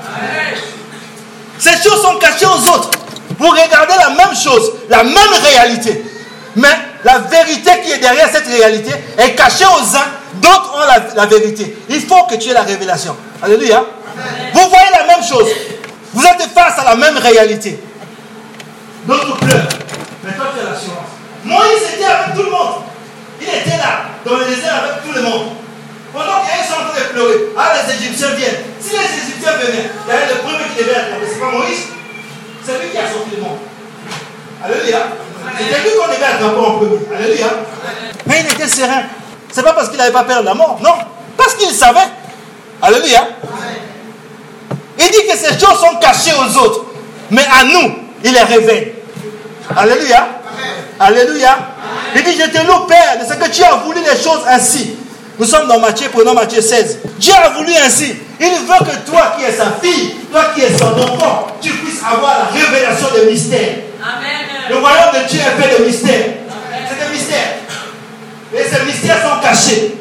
[1.59, 2.91] Ces choses sont cachées aux autres.
[3.39, 6.05] Vous regardez la même chose, la même réalité.
[6.57, 6.69] Mais
[7.05, 11.27] la vérité qui est derrière cette réalité est cachée aux uns, d'autres ont la, la
[11.27, 11.77] vérité.
[11.89, 13.17] Il faut que tu aies la révélation.
[13.43, 13.85] Alléluia.
[14.53, 15.49] Vous voyez la même chose.
[16.13, 17.81] Vous êtes face à la même réalité.
[19.05, 19.69] D'autres pleurent.
[20.23, 21.04] Mais toi, tu as l'assurance.
[21.45, 22.83] Moïse était avec tout le monde.
[23.41, 25.49] Il était là, dans le désert avec tout le monde.
[26.13, 28.65] Pendant qu'ils sont en train de pleurer, ah, les Égyptiens viennent.
[28.81, 31.21] Si les Égyptiens venaient, il y avait le premier qui devait être.
[31.29, 31.85] Ce n'est pas Moïse.
[32.65, 33.59] C'est lui qui a sorti le monde.
[34.65, 34.99] Alléluia.
[35.59, 36.99] C'était lui qu'on devait attraper en premier.
[37.15, 37.47] Alléluia.
[38.27, 39.03] Mais il était serein.
[39.53, 40.79] Ce n'est pas parce qu'il n'avait pas peur de la mort.
[40.83, 40.95] Non.
[41.37, 42.09] Parce qu'il savait.
[42.81, 43.29] Alléluia.
[44.99, 46.85] Il dit que ces choses sont cachées aux autres.
[47.31, 48.93] Mais à nous, il les révèle.
[49.77, 50.29] Alléluia.
[50.99, 51.59] Alléluia.
[52.15, 54.97] Il dit, je te loue, Père, de ce que tu as voulu les choses ainsi.
[55.39, 56.99] Nous sommes dans Matthieu, prenons Matthieu 16.
[57.19, 58.15] Dieu a voulu ainsi.
[58.39, 62.01] Il veut que toi qui es sa fille, toi qui es son enfant, tu puisses
[62.01, 63.75] avoir la révélation des mystères.
[64.01, 64.47] Amen.
[64.71, 66.25] Le royaume de Dieu est fait de mystères.
[66.89, 67.55] C'est des mystères.
[68.55, 69.97] Et ces mystères sont cachés.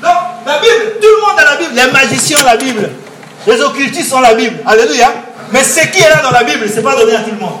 [0.00, 0.12] Donc,
[0.46, 1.72] la Bible, tout le monde a la Bible.
[1.74, 2.90] Les magiciens ont la Bible.
[3.46, 4.58] Les occultistes ont la Bible.
[4.64, 5.12] Alléluia.
[5.50, 7.38] Mais ce qui est là dans la Bible, ce n'est pas donné à tout le
[7.38, 7.58] monde.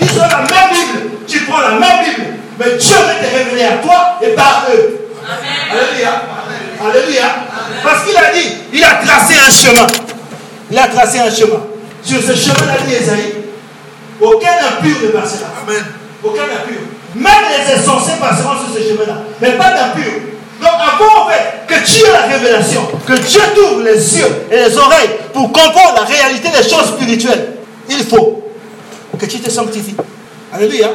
[0.00, 1.10] Ils ont la même Bible.
[1.26, 2.26] Tu prends la même Bible.
[2.58, 5.08] Mais Dieu va te révéler à toi et par eux.
[5.70, 6.22] Alléluia.
[6.80, 7.24] Alléluia.
[7.82, 9.86] Parce qu'il a dit, il a tracé un chemin.
[10.70, 11.60] Il a tracé un chemin.
[12.02, 13.34] Sur ce chemin-là, dit Esaïe,
[14.20, 15.48] aucun impur ne passera.
[15.66, 15.84] Amen.
[16.22, 16.80] Aucun impur.
[17.14, 19.18] Même les insensés passeront sur ce chemin-là.
[19.40, 20.12] Mais pas d'impur.
[20.60, 24.56] Donc avant en fait que tu aies la révélation, que Dieu t'ouvre les yeux et
[24.56, 27.56] les oreilles pour comprendre la réalité des choses spirituelles,
[27.90, 28.45] il faut
[29.18, 29.96] que tu te sanctifies.
[30.52, 30.90] Alléluia.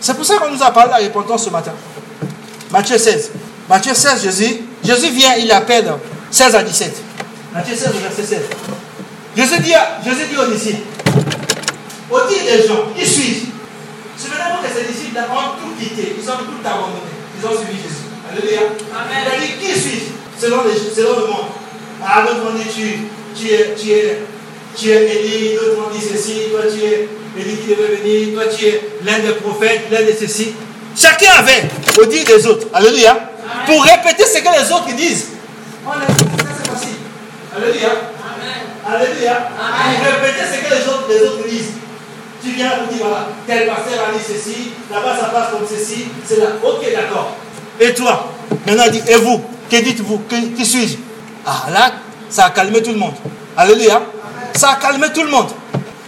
[0.00, 1.72] C'est pour ça qu'on nous a parlé de la repentance ce matin.
[2.70, 3.30] Matthieu 16.
[3.68, 5.92] Matthieu 16, Jésus, Jésus vient, il appelle
[6.30, 6.96] 16 à 17.
[7.52, 8.40] Matthieu 16, verset 16.
[9.36, 9.72] Jésus dit,
[10.04, 10.82] Jésus dit aux disciples,
[12.10, 13.46] au dit des gens, qui suis-je?
[14.16, 18.06] Souvenez-vous que ces disciples ont tout quitté, ils ont tout abandonné, ils ont suivi Jésus.
[18.30, 18.60] Alléluia.
[18.94, 19.24] Amen.
[19.26, 20.40] Il a dit, qui suis-je?
[20.40, 20.58] Selon,
[20.94, 21.46] selon le monde.
[22.04, 24.22] Ah, d'autres ont dit, tu, tu es, tu es,
[24.76, 27.08] tu es Élie, d'autres ont dit ceci, toi tu es
[27.38, 30.54] Élie qui devait venir, toi tu es l'un des prophètes, l'un de ceci.
[30.96, 31.64] Chacun avait
[31.98, 32.66] au dire des autres.
[32.72, 33.32] Alléluia.
[33.66, 35.26] Pour répéter ce que les autres disent.
[35.86, 36.96] On a dit, ça c'est facile.
[37.54, 37.88] Alléluia.
[37.88, 39.00] Amen.
[39.02, 39.50] Alléluia.
[39.58, 39.98] Amen.
[39.98, 41.72] Pour répéter ce que les autres, les autres disent.
[42.42, 46.06] Tu viens pour dire, voilà, tel pasteur a dit ceci, là-bas ça passe comme ceci,
[46.24, 46.46] c'est là.
[46.62, 47.36] Ok, d'accord.
[47.80, 48.32] Et toi?
[48.66, 49.42] Maintenant, dit, et vous?
[49.70, 50.20] Que dites-vous?
[50.56, 50.96] Qui suis-je?
[51.44, 51.92] Ah là,
[52.30, 53.14] ça a calmé tout le monde.
[53.56, 54.00] Alléluia.
[54.56, 55.48] Ça a calmé tout le monde.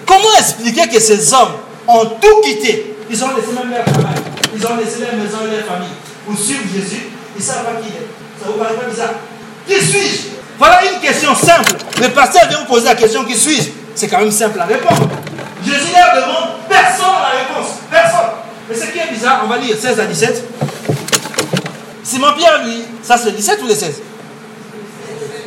[0.07, 1.53] Comment expliquer que ces hommes
[1.87, 2.97] ont tout quitté?
[3.11, 4.17] Ils ont laissé même leur travail,
[4.55, 5.93] ils ont laissé leur maison et leur famille
[6.27, 7.09] pour suivre Jésus.
[7.37, 8.07] Ils ne savent pas qui il est.
[8.43, 9.11] Ça vous paraît pas bizarre?
[9.67, 10.29] Qui suis-je?
[10.59, 11.73] Voilà une question simple.
[12.01, 13.69] Le pasteur vient vous poser la question qui suis-je?
[13.95, 15.09] C'est quand même simple à répondre.
[15.63, 17.75] Jésus leur demande, personne n'a la réponse.
[17.91, 18.31] Personne.
[18.69, 20.45] Mais ce qui est bizarre, on va lire 16 à 17.
[22.03, 23.95] Simon-Pierre, lui, ça c'est le 17 ou le 16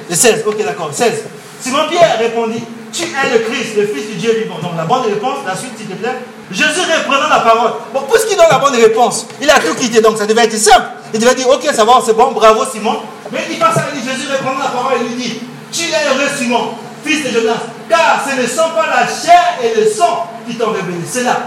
[0.09, 1.13] Le 16, ok d'accord, 16.
[1.61, 4.59] Simon-Pierre répondit, tu es le Christ, le Fils du Dieu vivant.
[4.61, 6.15] Donc la bonne réponse, la suite s'il te plaît.
[6.51, 7.71] Jésus reprenant la parole.
[7.93, 10.85] Bon, puisqu'il donne la bonne réponse, il a tout quitté, donc ça devait être simple.
[11.13, 12.99] Il devait dire, ok, ça va, c'est bon, bravo Simon.
[13.31, 15.39] Mais il passe à lui, Jésus reprenant la parole et lui dit,
[15.71, 16.71] tu es heureux Simon,
[17.03, 20.71] fils de Jonas, car ce ne sont pas la chair et le sang qui t'ont
[20.71, 20.99] révélé.
[21.09, 21.37] C'est là.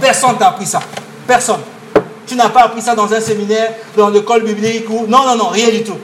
[0.00, 0.80] Personne t'a appris ça.
[1.26, 1.60] Personne.
[2.26, 5.06] Tu n'as pas appris ça dans un séminaire, dans l'école biblique ou.
[5.06, 5.98] Non, non, non, rien du tout.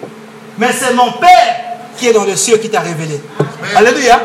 [0.59, 1.57] Mais c'est mon Père
[1.97, 3.21] qui est dans le ciel qui t'a révélé.
[3.75, 4.21] Alléluia.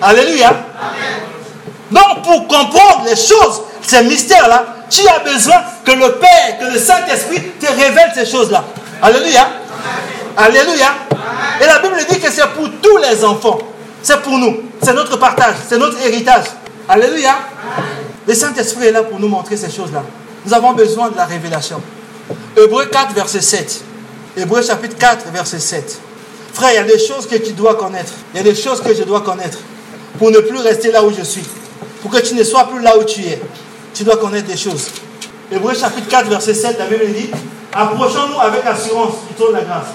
[0.00, 0.52] Alléluia.
[1.90, 6.78] Donc, pour comprendre les choses, ces mystères-là, tu as besoin que le Père, que le
[6.78, 8.64] Saint-Esprit te révèle ces choses-là.
[9.02, 9.48] Alléluia.
[10.36, 10.94] Alléluia.
[11.60, 13.58] Et la Bible dit que c'est pour tous les enfants.
[14.02, 14.56] C'est pour nous.
[14.82, 15.54] C'est notre partage.
[15.68, 16.44] C'est notre héritage.
[16.88, 17.36] Alléluia.
[18.26, 20.02] Le Saint-Esprit est là pour nous montrer ces choses-là.
[20.44, 21.80] Nous avons besoin de la révélation.
[22.56, 23.80] Hébreu 4, verset 7.
[24.36, 26.00] Hébreu chapitre 4, verset 7.
[26.54, 28.12] Frère, il y a des choses que tu dois connaître.
[28.32, 29.58] Il y a des choses que je dois connaître.
[30.18, 31.42] Pour ne plus rester là où je suis.
[32.00, 33.40] Pour que tu ne sois plus là où tu es.
[33.92, 34.86] Tu dois connaître des choses.
[35.50, 37.30] Hébreu chapitre 4, verset 7, la Bible dit
[37.72, 39.86] Approchons-nous avec assurance du trône de la grâce.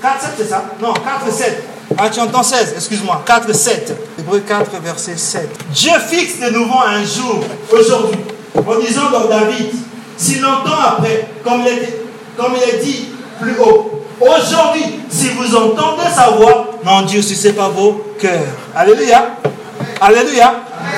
[0.00, 0.64] 4, 7, c'est ça?
[0.80, 1.64] Non, 4, 7.
[1.98, 3.22] Ah, tu entends 16, excuse-moi.
[3.26, 3.96] 4, 7.
[4.20, 5.48] Hébreu 4, verset 7.
[5.72, 7.40] Dieu fixe de nouveau un jour,
[7.72, 8.20] aujourd'hui,
[8.54, 9.72] en disant dans David,
[10.16, 12.00] si longtemps après, comme il, est,
[12.36, 13.08] comme il est dit
[13.40, 18.14] plus haut, aujourd'hui, si vous entendez sa voix, non, Dieu, si ce n'est pas vos
[18.20, 18.40] cœurs.
[18.74, 19.36] Alléluia.
[20.00, 20.54] Alléluia.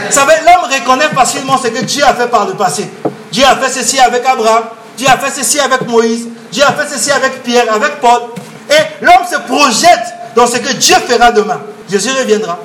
[0.09, 2.89] Vous savez, l'homme reconnaît facilement ce que Dieu a fait par le passé.
[3.31, 4.65] Dieu a fait ceci avec Abraham,
[4.97, 8.23] Dieu a fait ceci avec Moïse, Dieu a fait ceci avec Pierre, avec Paul.
[8.71, 11.61] Et l'homme se projette dans ce que Dieu fera demain.
[11.91, 12.59] Jésus reviendra.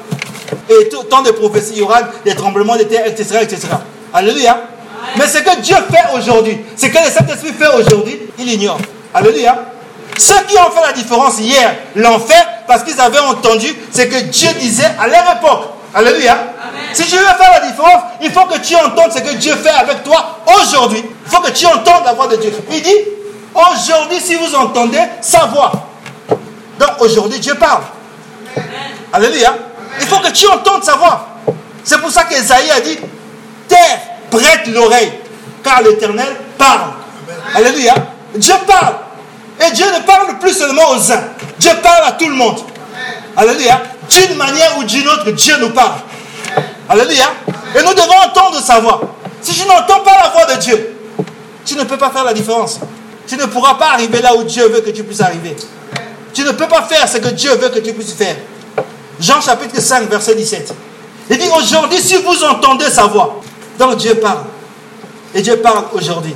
[0.69, 3.67] Et tout, tant de prophéties, il y aura des tremblements de terre, etc., etc.
[4.13, 4.57] Alléluia.
[5.17, 8.79] Mais ce que Dieu fait aujourd'hui, ce que le Saint-Esprit fait aujourd'hui, il ignore.
[9.13, 9.70] Alléluia.
[10.21, 14.21] Ceux qui ont fait la différence hier l'ont fait parce qu'ils avaient entendu ce que
[14.25, 15.71] Dieu disait à leur époque.
[15.95, 16.37] Alléluia.
[16.93, 19.71] Si tu veux faire la différence, il faut que tu entendes ce que Dieu fait
[19.71, 21.03] avec toi aujourd'hui.
[21.25, 22.53] Il faut que tu entendes la voix de Dieu.
[22.69, 22.97] Il dit,
[23.55, 25.71] aujourd'hui, si vous entendez sa voix.
[26.77, 27.81] Donc aujourd'hui, Dieu parle.
[29.11, 29.55] Alléluia.
[29.99, 31.29] Il faut que tu entendes sa voix.
[31.83, 32.99] C'est pour ça qu'Esaïe a dit,
[33.67, 35.13] terre, prête l'oreille,
[35.63, 36.91] car l'Éternel parle.
[37.55, 37.95] Alléluia.
[38.35, 38.93] Dieu parle.
[39.65, 41.23] Et Dieu ne parle plus seulement aux uns.
[41.59, 42.59] Dieu parle à tout le monde.
[43.35, 43.81] Alléluia.
[44.09, 45.99] D'une manière ou d'une autre, Dieu nous parle.
[46.89, 47.31] Alléluia.
[47.75, 49.01] Et nous devons entendre sa voix.
[49.41, 50.97] Si tu n'entends pas la voix de Dieu,
[51.65, 52.79] tu ne peux pas faire la différence.
[53.27, 55.55] Tu ne pourras pas arriver là où Dieu veut que tu puisses arriver.
[56.33, 58.35] Tu ne peux pas faire ce que Dieu veut que tu puisses faire.
[59.19, 60.73] Jean chapitre 5, verset 17.
[61.29, 63.41] Il dit aujourd'hui, si vous entendez sa voix,
[63.77, 64.43] donc Dieu parle.
[65.33, 66.35] Et Dieu parle aujourd'hui.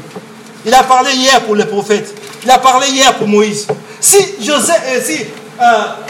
[0.66, 2.14] Il a parlé hier pour les prophètes.
[2.45, 3.67] Il a parlé hier pour Moïse.
[3.99, 5.25] Si Joseph, euh, si
[5.60, 5.65] euh,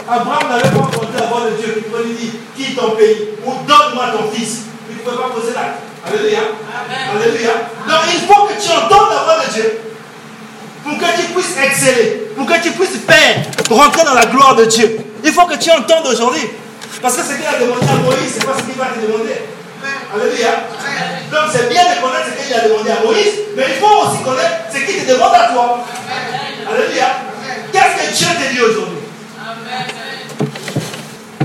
[0.06, 3.52] Abraham n'avait pas entendu la voix de Dieu qui lui dire quitte ton pays ou
[3.66, 5.80] donne-moi ton fils, il ne pouvait pas poser l'acte.
[6.06, 6.40] Alléluia.
[7.14, 7.50] Alléluia.
[7.88, 9.80] Donc il faut que tu entendes la voix de Dieu
[10.84, 14.66] pour que tu puisses exceller, pour que tu puisses faire, rentrer dans la gloire de
[14.66, 14.98] Dieu.
[15.24, 16.48] Il faut que tu entendes aujourd'hui.
[17.00, 19.00] Parce que ce qu'il a demandé à Moïse, ce n'est pas ce qu'il va te
[19.00, 19.36] demander.
[20.14, 20.50] Alléluia.
[21.30, 24.22] Donc c'est bien de connaître ce qu'il a demandé à Moïse, mais il faut aussi
[24.22, 25.84] connaître ce qu'il te demande à toi.
[26.70, 27.06] Alléluia.
[27.72, 28.98] Qu'est-ce que Dieu te dit aujourd'hui?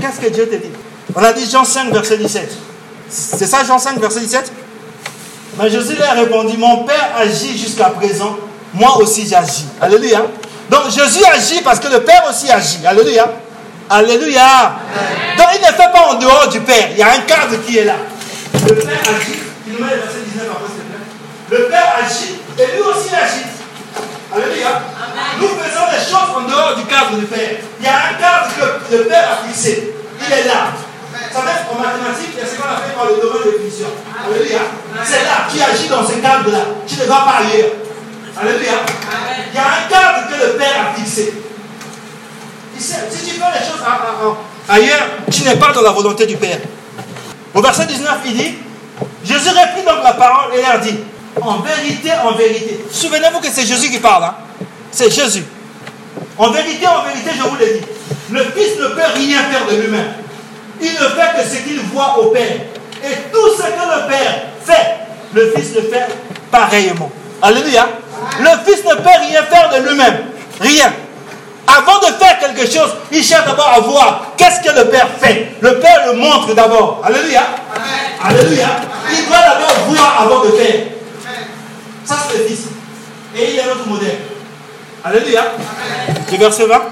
[0.00, 0.72] Qu'est-ce que Dieu te dit?
[1.14, 2.52] On a dit Jean 5, verset 17.
[3.08, 4.52] C'est ça Jean 5, verset 17
[5.58, 8.38] Mais Jésus lui a répondu, mon Père agit jusqu'à présent,
[8.72, 9.66] moi aussi j'agis.
[9.80, 10.22] Alléluia.
[10.70, 12.86] Donc Jésus agit parce que le Père aussi agit.
[12.86, 13.30] Alléluia.
[13.90, 14.76] Alléluia.
[15.36, 16.88] Donc il ne fait pas en dehors du Père.
[16.92, 17.96] Il y a un cadre qui est là.
[18.66, 19.41] Le Père agit.
[19.72, 21.08] Il nous met le verset 19 après, s'il te plaît.
[21.48, 23.48] Le Père agit et lui aussi agit.
[24.32, 24.82] Alléluia.
[25.40, 27.56] Nous faisons les choses en dehors du cadre du Père.
[27.80, 29.94] Il y a un cadre que le Père a fixé.
[30.20, 30.72] Il est là.
[31.12, 33.88] Vous savez, en mathématiques, il y a ce qu'on appelle par le domaine de définition.
[34.24, 34.60] Alléluia.
[35.04, 36.64] C'est là, qui agit dans ce cadre-là.
[36.86, 37.72] Tu ne vas pas ailleurs.
[38.36, 38.84] Alléluia.
[39.48, 41.32] Il y a un cadre que le Père a fixé.
[42.78, 43.80] Si tu fais les choses
[44.68, 46.58] ailleurs, tu n'es pas dans la volonté du Père.
[47.54, 48.58] Au verset 19, il dit
[49.24, 50.98] Jésus réprit donc la parole et leur dit
[51.40, 52.84] En vérité, en vérité.
[52.90, 54.24] Souvenez-vous que c'est Jésus qui parle.
[54.24, 54.34] Hein?
[54.90, 55.44] C'est Jésus.
[56.38, 57.86] En vérité, en vérité, je vous le dis.
[58.30, 60.12] Le Fils ne peut rien faire de lui-même.
[60.80, 62.56] Il ne fait que ce qu'il voit au Père.
[63.04, 64.96] Et tout ce que le Père fait,
[65.34, 66.06] le Fils le fait
[66.50, 67.10] pareillement.
[67.40, 67.88] Alléluia.
[68.40, 70.18] Le Fils ne peut rien faire de lui-même.
[70.60, 70.92] Rien.
[71.66, 75.52] Avant de faire quelque chose, il cherche d'abord à voir qu'est-ce que le Père fait.
[75.60, 77.02] Le Père le montre d'abord.
[77.04, 77.42] Alléluia.
[78.22, 78.68] Alléluia.
[79.10, 80.86] Il doit d'abord voir avant de faire.
[82.04, 82.66] Ça, c'est le Fils.
[83.36, 84.18] Et il y a notre modèle.
[85.04, 85.44] Alléluia.
[86.30, 86.82] Le verset 20.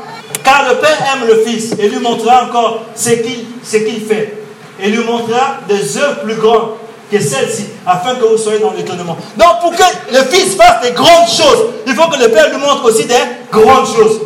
[0.44, 4.42] Car le Père aime le Fils et lui montrera encore ce qu'il fait.
[4.78, 6.70] Et lui montrera des œuvres plus grandes
[7.10, 9.16] que celles-ci, afin que vous soyez dans l'étonnement.
[9.36, 12.58] Donc, pour que le Fils fasse des grandes choses, il faut que le Père lui
[12.58, 13.14] montre aussi des
[13.50, 14.20] grandes choses.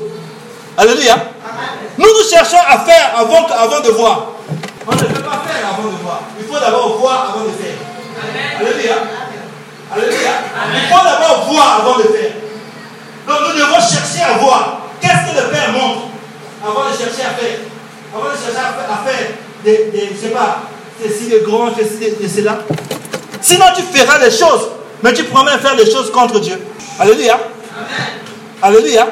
[0.76, 1.16] Alléluia.
[1.96, 4.26] Nous, nous cherchons à faire avant, avant de voir.
[4.87, 6.20] On ne peut pas faire avant de voir.
[6.38, 7.78] Il faut d'abord voir avant de faire.
[8.60, 8.94] Alléluia.
[9.92, 10.30] Alléluia.
[10.74, 12.32] Il faut d'abord voir avant de faire.
[13.26, 14.80] Donc nous devons chercher à voir.
[15.00, 16.08] Qu'est-ce que le Père montre
[16.62, 17.58] avant de chercher à faire?
[18.14, 19.28] Avant de chercher à faire,
[19.64, 20.62] des, des je sais pas,
[21.02, 22.58] ceci de grand, ceci de, cela.
[23.40, 24.68] Sinon tu feras les choses,
[25.02, 26.58] mais tu pourras même faire les choses contre Dieu.
[26.98, 27.38] Alléluia.
[28.64, 29.07] Alléluia.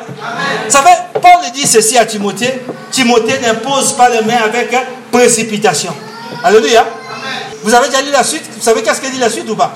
[0.64, 2.62] Vous savez, Paul dit ceci à Timothée.
[2.90, 4.74] Timothée n'impose pas les mains avec
[5.10, 5.92] précipitation.
[6.42, 6.86] Alléluia.
[7.62, 8.44] Vous avez déjà lu la suite?
[8.56, 9.74] Vous savez qu'est-ce qu'il dit la suite ou pas?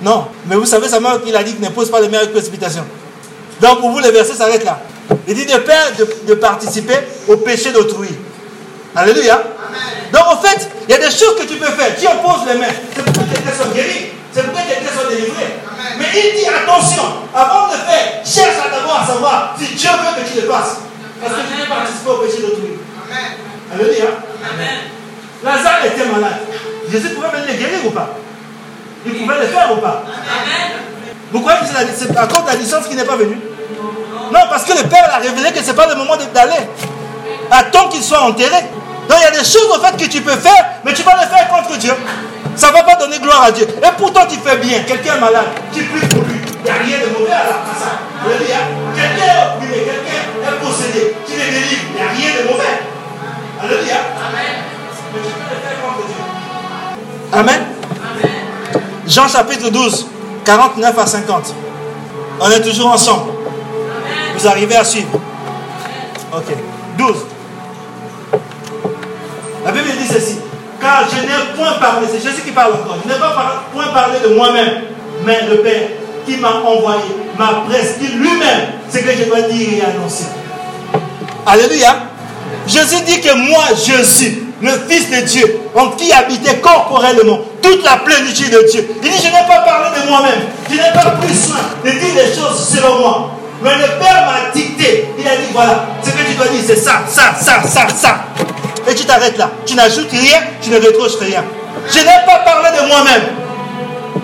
[0.00, 0.28] Non.
[0.46, 2.86] Mais vous savez seulement qu'il a dit qu'il n'impose pas les mains avec précipitation.
[3.60, 4.80] Donc pour vous, le verset s'arrête là.
[5.26, 5.92] Il dit de père
[6.26, 6.96] de, participer
[7.28, 8.08] au péché d'autrui.
[8.96, 9.42] Alléluia.
[10.10, 11.94] Donc en fait, il y a des choses que tu peux faire.
[12.00, 12.72] Tu imposes les mains.
[12.96, 14.06] C'est pour que quelqu'un soit guéri.
[14.32, 15.67] C'est pour que quelqu'un soit délivré.
[15.98, 17.02] Mais il dit attention,
[17.34, 20.76] avant de faire, cherche à d'abord à savoir si Dieu veut que tu le fasses.
[21.20, 22.78] Parce que tu veux participer au péché d'autrui.
[23.72, 24.06] Alléluia.
[24.48, 24.78] Amen.
[25.42, 26.38] Lazare était malade.
[26.90, 28.10] Jésus pouvait venir le guérir ou pas?
[29.04, 30.04] Il pouvait le faire ou pas?
[30.06, 30.78] Amen.
[31.32, 33.38] Vous croyez que c'est à cause de la distance qui n'est pas venu
[34.32, 36.68] Non, parce que le Père a révélé que ce n'est pas le moment d'aller.
[37.50, 38.62] Attends qu'il soit enterré.
[39.08, 41.16] Donc il y a des choses en fait que tu peux faire, mais tu vas
[41.20, 41.92] les faire contre Dieu.
[42.58, 43.68] Ça ne va pas donner gloire à Dieu.
[43.68, 44.80] Et pourtant tu fais bien.
[44.82, 46.40] Quelqu'un est malade, tu pries pour lui.
[46.58, 47.46] Il n'y a rien de mauvais à,
[47.78, 48.00] ça.
[48.96, 51.82] Quelqu'un est occupé, quelqu'un est possédé, tu le délivres.
[51.90, 52.82] Il n'y a rien de mauvais.
[53.62, 53.94] Alléluia.
[54.26, 54.42] Amen.
[55.14, 56.16] Mais tu peux le faire contre Dieu.
[57.32, 57.60] Amen.
[58.10, 58.32] Amen.
[59.06, 60.06] Jean chapitre 12.
[60.44, 61.54] 49 à 50.
[62.40, 63.30] On est toujours ensemble.
[64.36, 65.20] Vous arrivez à suivre.
[66.34, 66.56] Ok.
[66.96, 67.16] 12.
[69.64, 70.47] La Bible dit ceci.
[70.80, 72.98] Car je n'ai point parlé, c'est Jésus qui parle encore.
[73.04, 74.82] Je n'ai pas point parlé de moi-même,
[75.24, 75.88] mais le Père
[76.26, 77.02] qui m'a envoyé
[77.38, 80.26] m'a prescrit lui-même ce que je dois dire et annoncer.
[81.46, 81.96] Alléluia.
[82.66, 87.84] Jésus dit que moi je suis le Fils de Dieu, en qui habitait corporellement toute
[87.84, 88.88] la plénitude de Dieu.
[89.02, 92.14] Il dit, je n'ai pas parlé de moi-même, je n'ai pas pris soin de dire
[92.14, 93.30] les choses selon moi.
[93.62, 95.08] Mais le Père m'a dicté.
[95.18, 98.20] Il a dit, voilà, ce que tu dois dire, c'est ça, ça, ça, ça, ça.
[98.88, 99.50] Et tu t'arrêtes là.
[99.66, 101.44] Tu n'ajoutes rien, tu ne retrouves rien.
[101.88, 103.22] Je n'ai pas parlé de moi-même.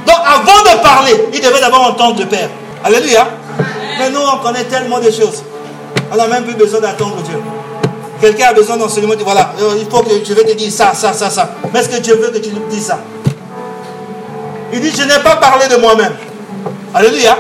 [0.07, 2.49] Donc avant de parler, il devait d'abord entendre le Père.
[2.83, 3.27] Alléluia.
[3.99, 5.43] Mais nous, on connaît tellement de choses.
[6.13, 7.39] On n'a même plus besoin d'attendre Dieu.
[8.21, 11.13] Quelqu'un a besoin d'enseignement, voilà, euh, il faut que je vais te dire ça, ça,
[11.13, 11.51] ça, ça.
[11.73, 12.99] Mais est-ce que Dieu veut que tu nous dises ça?
[14.73, 16.15] Il dit, je n'ai pas parlé de moi-même.
[16.95, 17.37] Alléluia.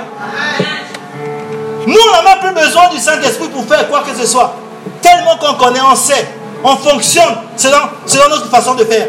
[1.86, 4.54] Nous, on n'a même plus besoin du Saint-Esprit pour faire quoi que ce soit.
[5.00, 6.26] Tellement qu'on connaît, on sait,
[6.64, 9.08] on fonctionne selon, selon notre façon de faire.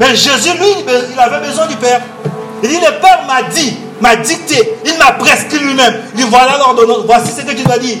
[0.00, 2.00] Mais Jésus, lui, il avait besoin du Père.
[2.62, 6.00] Il dit, le Père m'a dit, m'a dicté, il m'a prescrit lui-même.
[6.14, 7.98] Il dit, voilà l'ordonnance, voici ce que tu dois dire.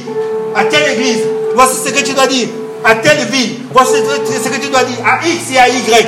[0.54, 1.20] À quelle église
[1.54, 2.48] Voici ce que tu dois dire
[2.84, 3.58] à telle vie.
[3.72, 6.06] Voici ce que tu dois dire à X et à Y.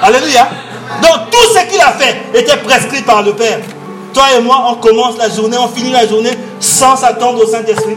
[0.00, 0.48] Alléluia.
[1.02, 3.58] Donc tout ce qu'il a fait était prescrit par le Père.
[4.12, 7.96] Toi et moi, on commence la journée, on finit la journée sans s'attendre au Saint-Esprit.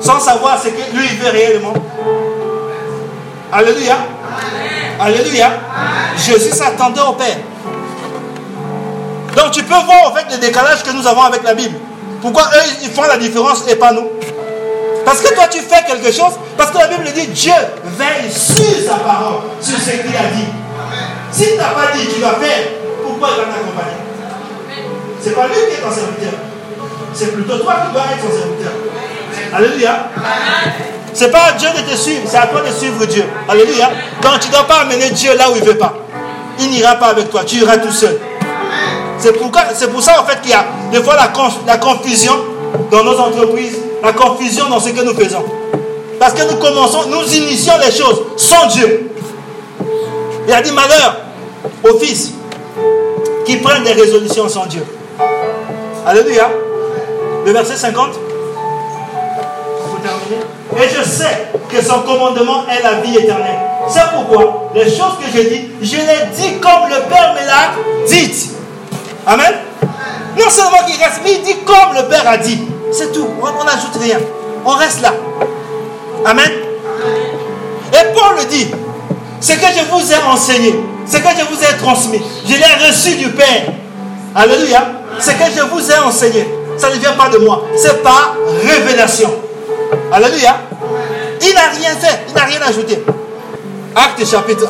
[0.00, 1.74] Sans savoir ce que lui veut réellement.
[3.52, 3.96] Alléluia.
[5.00, 5.50] Alléluia.
[6.16, 7.36] Jésus s'attendait au Père.
[9.36, 11.76] Donc tu peux voir en fait le décalage que nous avons avec la Bible.
[12.20, 14.08] Pourquoi eux ils font la différence et pas nous?
[15.04, 17.52] Parce que toi, tu fais quelque chose, parce que la Bible dit Dieu
[17.96, 20.48] veille sur sa parole, sur ce qu'il a dit.
[21.30, 22.64] S'il t'a pas dit, tu vas faire,
[23.02, 23.96] pourquoi il va t'accompagner?
[25.22, 26.32] C'est pas lui qui est ton serviteur.
[27.14, 28.72] C'est plutôt toi qui dois être son serviteur.
[29.54, 30.08] Alléluia.
[31.18, 33.24] C'est pas à Dieu de te suivre, c'est à toi de suivre Dieu.
[33.48, 33.90] Alléluia.
[34.22, 35.92] Donc tu ne dois pas amener Dieu là où il ne veut pas.
[36.60, 38.20] Il n'ira pas avec toi, tu iras tout seul.
[39.18, 41.32] C'est pour, ça en fait qu'il y a des fois la,
[41.66, 42.34] la confusion
[42.92, 45.44] dans nos entreprises, la confusion dans ce que nous faisons.
[46.20, 49.10] Parce que nous commençons, nous initions les choses sans Dieu.
[50.46, 51.16] Il a dit malheur
[51.82, 52.30] aux fils
[53.44, 54.84] qui prennent des résolutions sans Dieu.
[56.06, 56.48] Alléluia.
[57.44, 58.27] Le verset 50.
[60.76, 63.58] Et je sais que son commandement est la vie éternelle.
[63.88, 67.72] C'est pourquoi les choses que j'ai dit, je les dis comme le Père me l'a
[68.06, 68.50] dit.
[69.26, 69.54] Amen.
[70.38, 72.62] Non seulement qu'il reste, mais il dit comme le Père a dit.
[72.92, 73.28] C'est tout.
[73.40, 74.18] On n'ajoute rien.
[74.64, 75.12] On reste là.
[76.24, 76.50] Amen.
[77.92, 78.70] Et Paul dit.
[79.40, 80.74] Ce que je vous ai enseigné,
[81.06, 83.72] ce que je vous ai transmis, je l'ai reçu du Père.
[84.34, 84.84] Alléluia.
[85.20, 87.62] Ce que je vous ai enseigné, ça ne vient pas de moi.
[87.76, 89.32] C'est par révélation.
[90.10, 90.56] Alléluia.
[91.42, 93.04] Il n'a rien fait, il n'a rien ajouté.
[93.94, 94.66] Acte chapitre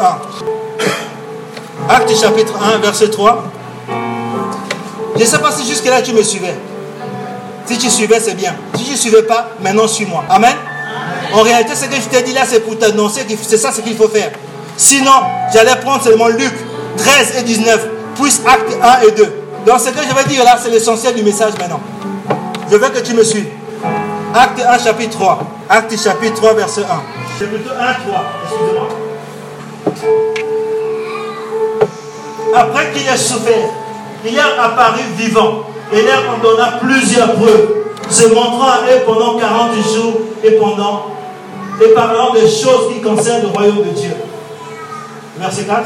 [1.89, 1.95] 1.
[1.95, 3.45] Acte chapitre 1, verset 3.
[5.17, 6.55] Je ne sais pas si jusque-là tu me suivais.
[7.67, 8.55] Si tu suivais, c'est bien.
[8.77, 10.25] Si tu ne suivais pas, maintenant suis-moi.
[10.29, 10.55] Amen.
[11.33, 13.81] En réalité, ce que je t'ai dit là, c'est pour t'annoncer que c'est ça ce
[13.81, 14.31] qu'il faut faire.
[14.77, 15.13] Sinon,
[15.53, 16.55] j'allais prendre seulement Luc
[16.97, 19.33] 13 et 19, puis acte 1 et 2.
[19.67, 21.81] Donc ce que je vais dire là, c'est l'essentiel du message maintenant.
[22.71, 23.49] Je veux que tu me suives.
[24.35, 25.39] Acte 1, chapitre 3.
[25.69, 26.87] Acte chapitre 3, verset 1.
[27.39, 28.89] C'est plutôt 1, 3, excusez-moi.
[32.55, 33.69] Après qu'il ait souffert,
[34.25, 37.69] il est apparu vivant et leur en donna plusieurs preuves,
[38.11, 41.07] se montrant à eux pendant 40 jours et pendant
[41.81, 44.11] et parlant des choses qui concernent le royaume de Dieu.
[45.39, 45.83] Verset 4.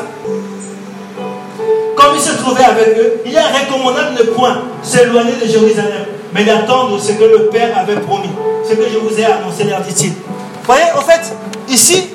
[1.95, 6.07] Comme il se trouvait avec eux, il est recommandable de ne point s'éloigner de Jérusalem,
[6.35, 8.31] mais d'attendre ce que le Père avait promis,
[8.69, 10.13] ce que je vous ai annoncé, leur dit-il.
[10.65, 11.35] Voyez, en fait,
[11.69, 12.11] ici,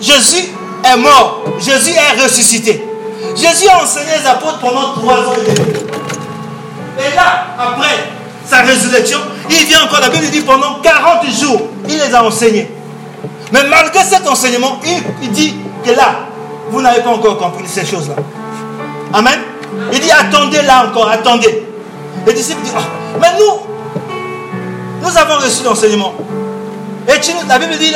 [0.00, 0.52] Jésus
[0.84, 2.84] est mort, Jésus est ressuscité.
[3.34, 5.86] Jésus a enseigné les apôtres pendant trois ans et.
[6.98, 8.10] Et là, après
[8.44, 9.18] sa résurrection,
[9.50, 12.70] il vient encore, la Bible dit pendant 40 jours, il les a enseignés.
[13.52, 14.80] Mais malgré cet enseignement,
[15.22, 16.20] il, dit que là,
[16.70, 18.14] vous n'avez pas encore compris ces choses-là.
[19.12, 19.38] Amen.
[19.92, 21.65] Il dit attendez là encore, attendez.
[22.26, 22.82] Les disciples disent, ah,
[23.20, 23.60] mais nous,
[25.00, 26.12] nous avons reçu l'enseignement.
[27.08, 27.12] Et
[27.48, 27.94] la Bible dit,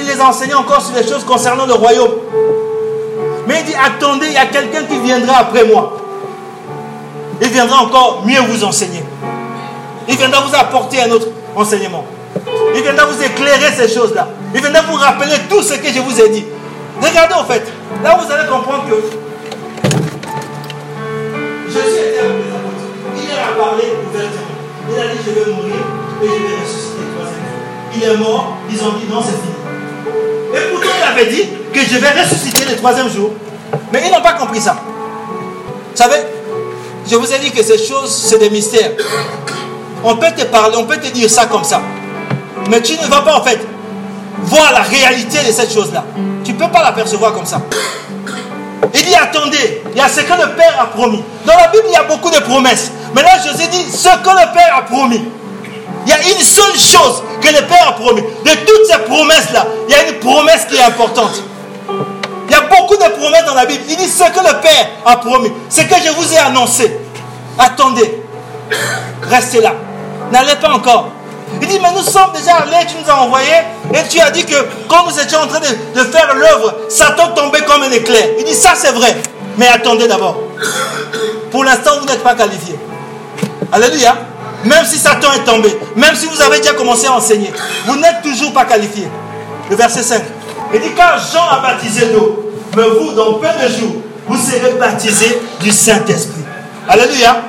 [0.00, 2.12] il les a enseignés encore sur les choses concernant le royaume.
[3.48, 5.96] Mais il dit, attendez, il y a quelqu'un qui viendra après moi.
[7.40, 9.02] Il viendra encore mieux vous enseigner.
[10.08, 11.26] Il viendra vous apporter un autre
[11.56, 12.04] enseignement.
[12.76, 14.28] Il viendra vous éclairer ces choses-là.
[14.54, 16.44] Il viendra vous rappeler tout ce que je vous ai dit.
[17.00, 17.64] Regardez en fait.
[18.04, 18.94] Là, vous allez comprendre que
[21.68, 22.51] Jésus était
[23.42, 24.52] a parlé ouvertement.
[24.90, 25.74] Il a dit Je vais mourir
[26.22, 27.60] et je vais ressusciter troisième jour.
[27.96, 28.56] Il est mort.
[28.70, 29.54] Ils ont dit Non, c'est fini.
[30.54, 33.32] Et pourtant, il avait dit que je vais ressusciter le troisième jour.
[33.92, 34.76] Mais ils n'ont pas compris ça.
[35.92, 36.18] Vous savez,
[37.08, 38.92] je vous ai dit que ces choses, c'est des mystères.
[40.04, 41.80] On peut te parler, on peut te dire ça comme ça.
[42.70, 43.60] Mais tu ne vas pas en fait
[44.44, 46.04] voir la réalité de cette chose-là.
[46.44, 47.60] Tu ne peux pas l'apercevoir comme ça.
[48.94, 51.22] Il dit attendez, il y a ce que le Père a promis.
[51.46, 52.90] Dans la Bible, il y a beaucoup de promesses.
[53.14, 55.22] Mais là, Jésus dit ce que le Père a promis.
[56.04, 58.22] Il y a une seule chose que le Père a promis.
[58.22, 61.42] De toutes ces promesses-là, il y a une promesse qui est importante.
[62.48, 63.84] Il y a beaucoup de promesses dans la Bible.
[63.88, 66.98] Il dit ce que le Père a promis, ce que je vous ai annoncé.
[67.58, 68.22] Attendez,
[69.22, 69.74] restez là.
[70.32, 71.10] N'allez pas encore.
[71.60, 74.44] Il dit, mais nous sommes déjà allés, tu nous as envoyés, et tu as dit
[74.44, 74.56] que
[74.88, 78.28] quand nous étions en train de, de faire l'œuvre, Satan tombait comme un éclair.
[78.38, 79.16] Il dit, ça c'est vrai,
[79.58, 80.36] mais attendez d'abord.
[81.50, 82.78] Pour l'instant, vous n'êtes pas qualifié.
[83.70, 84.16] Alléluia.
[84.64, 87.52] Même si Satan est tombé, même si vous avez déjà commencé à enseigner,
[87.86, 89.08] vous n'êtes toujours pas qualifié.
[89.68, 90.22] Le verset 5.
[90.74, 93.96] Il dit, quand Jean a baptisé d'eau, mais vous, dans peu de jours,
[94.26, 96.42] vous serez baptisés du Saint-Esprit.
[96.88, 97.42] Alléluia.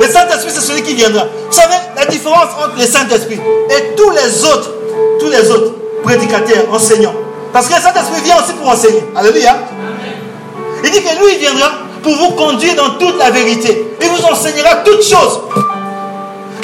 [0.00, 1.24] Le Saint-Esprit, c'est celui qui viendra.
[1.24, 4.70] Vous savez, la différence entre le Saint-Esprit et tous les autres,
[5.18, 7.14] tous les autres prédicateurs, enseignants.
[7.52, 9.02] Parce que le Saint-Esprit vient aussi pour enseigner.
[9.16, 9.56] Alléluia.
[10.84, 11.70] Il dit que lui, il viendra
[12.02, 13.94] pour vous conduire dans toute la vérité.
[14.00, 15.40] Il vous enseignera toutes choses.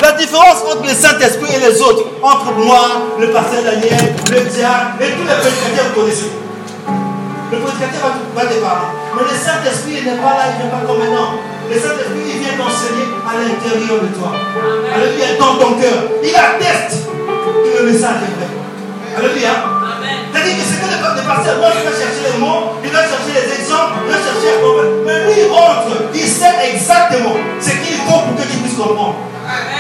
[0.03, 2.81] La différence entre le Saint-Esprit et les autres, entre moi,
[3.19, 6.31] le pasteur Daniel, le diable et tous les prédicateurs, vous connaissez.
[7.51, 8.87] Le prédicateur va, va te parler.
[9.17, 11.56] Mais le Saint-Esprit n'est pas là, il n'est pas comme maintenant.
[11.67, 14.31] Le Saint-Esprit, il vient t'enseigner à l'intérieur de toi.
[14.95, 15.99] Alléluia, dans ton cœur.
[16.23, 18.51] Il atteste que le message est vrai.
[19.19, 19.51] Alléluia.
[20.31, 23.33] C'est-à-dire que c'est que le pasteur, moi, il va chercher les mots, il va chercher
[23.35, 25.03] les exemples, il va chercher à comprendre.
[25.07, 29.17] Mais lui, il rentre, il sait exactement ce qu'il faut pour que tu puisses comprendre.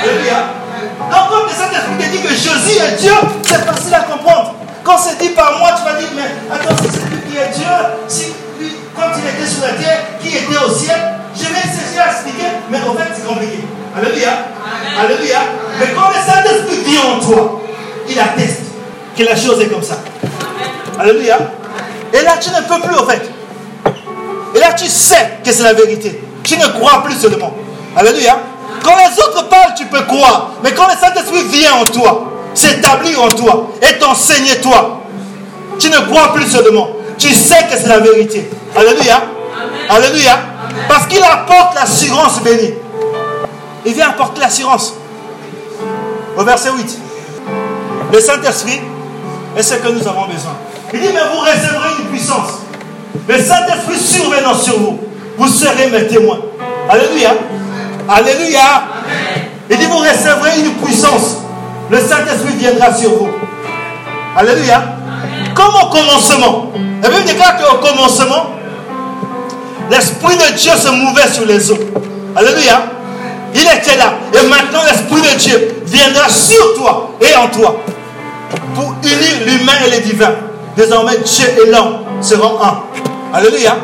[0.02, 0.58] Alléluia.
[1.06, 3.14] Donc, quand le Saint-Esprit te dit que Jésus est Dieu,
[3.46, 4.54] c'est facile à comprendre.
[4.82, 7.54] Quand c'est dit par moi, tu vas dire, mais attends, si c'est lui qui est
[7.54, 7.74] Dieu,
[8.08, 12.00] si lui, quand il était sur la terre, qui était au ciel, je vais essayer
[12.00, 13.58] à expliquer, mais en fait, c'est compliqué.
[13.96, 14.30] Alléluia.
[14.98, 15.38] Alléluia.
[15.78, 17.60] Mais quand le Saint-Esprit vient en toi,
[18.08, 18.62] il atteste
[19.16, 19.98] que la chose est comme ça.
[20.98, 21.38] Alléluia.
[22.12, 23.22] Et là, tu ne peux plus, en fait.
[24.54, 26.20] Et là, tu sais que c'est la vérité.
[26.42, 27.52] Tu ne crois plus seulement.
[27.96, 28.38] Alléluia.
[28.82, 30.52] Quand les autres parlent, tu peux croire.
[30.62, 35.02] Mais quand le Saint-Esprit vient en toi, s'établit en toi et t'enseigne toi,
[35.78, 36.88] tu ne crois plus seulement.
[37.18, 38.48] Tu sais que c'est la vérité.
[38.74, 39.22] Alléluia.
[39.90, 40.38] Alléluia.
[40.88, 42.74] Parce qu'il apporte l'assurance bénie.
[43.84, 44.94] Il vient apporter l'assurance.
[46.36, 46.98] Au verset 8.
[48.12, 48.80] Le Saint-Esprit
[49.56, 50.52] est ce que nous avons besoin.
[50.92, 52.60] Il dit, mais vous recevrez une puissance.
[53.28, 54.98] Le Saint-Esprit survenant sur vous,
[55.36, 56.38] vous serez mes témoins.
[56.88, 57.30] Alléluia.
[58.08, 58.84] Alléluia.
[59.70, 61.38] Il dit, vous recevrez une puissance.
[61.90, 63.28] Le Saint-Esprit viendra sur vous.
[64.36, 64.82] Alléluia.
[65.54, 66.72] Comme au commencement.
[67.02, 68.55] La Bible déclare qu'au commencement,
[69.90, 71.78] l'Esprit de Dieu se mouvait sur les eaux.
[72.34, 72.86] Alléluia.
[73.54, 74.14] Il était là.
[74.34, 77.80] Et maintenant, l'Esprit de Dieu viendra sur toi et en toi
[78.74, 80.32] pour unir l'humain et le divin.
[80.76, 82.82] Désormais, Dieu et l'homme seront un.
[83.32, 83.76] Alléluia.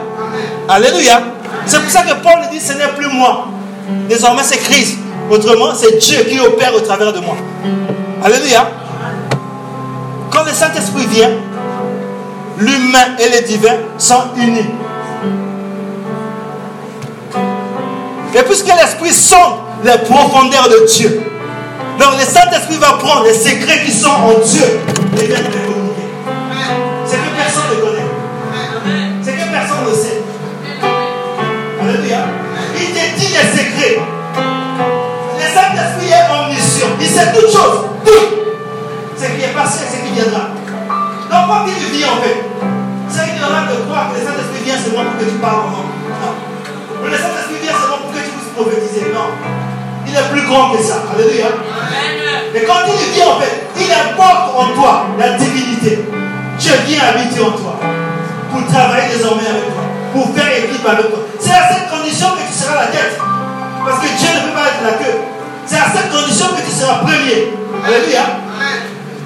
[0.68, 1.22] Alléluia.
[1.66, 3.46] C'est pour ça que Paul dit, ce n'est plus moi,
[4.08, 4.98] Désormais, c'est Christ.
[5.30, 7.36] Autrement, c'est Dieu qui opère au travers de moi.
[8.22, 8.68] Alléluia.
[10.30, 11.30] Quand le Saint-Esprit vient,
[12.58, 14.66] l'humain et le divin sont unis.
[18.34, 21.22] Et puisque l'Esprit sonde les profondeurs de Dieu,
[21.98, 24.80] donc le Saint-Esprit va prendre les secrets qui sont en Dieu
[25.18, 26.08] et les communiquer.
[27.04, 28.06] C'est que personne ne connaît.
[29.22, 30.22] C'est que personne ne sait.
[31.82, 32.24] Alléluia.
[32.74, 34.00] Il te dit les secrets.
[35.36, 36.88] Le Saint-Esprit est omniscient.
[37.00, 37.84] Il sait toutes choses.
[38.04, 38.28] Tout.
[39.18, 40.48] Ce qui est passé, ce qui viendra.
[41.30, 42.44] Donc quand il vient en fait,
[43.10, 45.91] c'est ignorant de croire que le Saint-Esprit vient seulement pour que tu parles en nom.
[47.02, 49.12] Le Saint-Esprit vient seulement pour que tu puisses prophétiser.
[49.12, 49.34] Non.
[50.06, 51.02] Il est plus grand que ça.
[51.12, 51.50] Alléluia.
[52.52, 56.04] Mais quand il vient en fait, il apporte en toi la divinité.
[56.58, 57.80] Dieu vient habiter en toi.
[58.50, 59.82] Pour travailler désormais avec toi.
[60.12, 61.20] Pour faire équipe avec toi.
[61.40, 63.18] C'est à cette condition que tu seras la tête.
[63.84, 65.18] Parce que Dieu ne peut pas être la queue.
[65.66, 67.56] C'est à cette condition que tu seras premier.
[67.84, 68.24] Alléluia.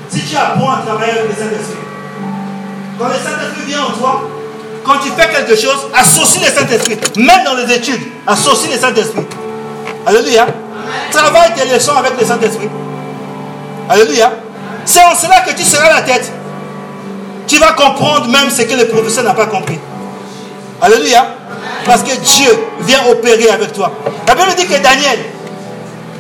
[0.09, 1.83] Si tu apprends à travailler avec le Saint-Esprit.
[2.99, 4.23] Quand le Saint-Esprit vient en toi,
[4.87, 6.97] quand tu fais quelque chose, associe le Saint-Esprit.
[7.17, 9.27] Même dans les études, associe le Saint-Esprit.
[10.07, 10.47] Alléluia.
[11.11, 12.69] Travaille tes leçons avec le Saint-Esprit.
[13.91, 14.33] Alléluia.
[14.85, 16.31] C'est en cela que tu seras la tête.
[17.49, 19.81] Tu vas comprendre même ce que le professeur n'a pas compris.
[20.81, 21.27] Alléluia.
[21.85, 23.93] Parce que Dieu vient opérer avec toi.
[24.29, 25.19] La Bible dit que Daniel,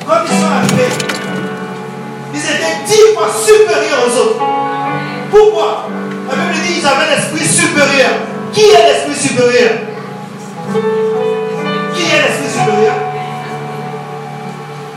[0.09, 0.93] quand ils sont arrivés,
[2.35, 4.45] ils étaient dix fois supérieurs aux autres.
[5.31, 5.89] Pourquoi?
[6.29, 8.11] La Bible dit qu'ils avaient l'esprit supérieur.
[8.57, 9.73] Qui est l'esprit supérieur?
[11.95, 12.95] Qui est l'esprit supérieur?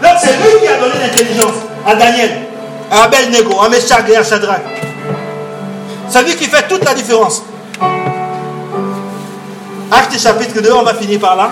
[0.01, 1.55] Donc c'est lui qui a donné l'intelligence
[1.85, 2.29] à Daniel,
[2.89, 4.61] à Abel Nego, à Meshach et à Shadrach.
[6.07, 7.43] C'est lui qui fait toute la différence.
[9.91, 11.49] Acte chapitre 2, on va finir par là.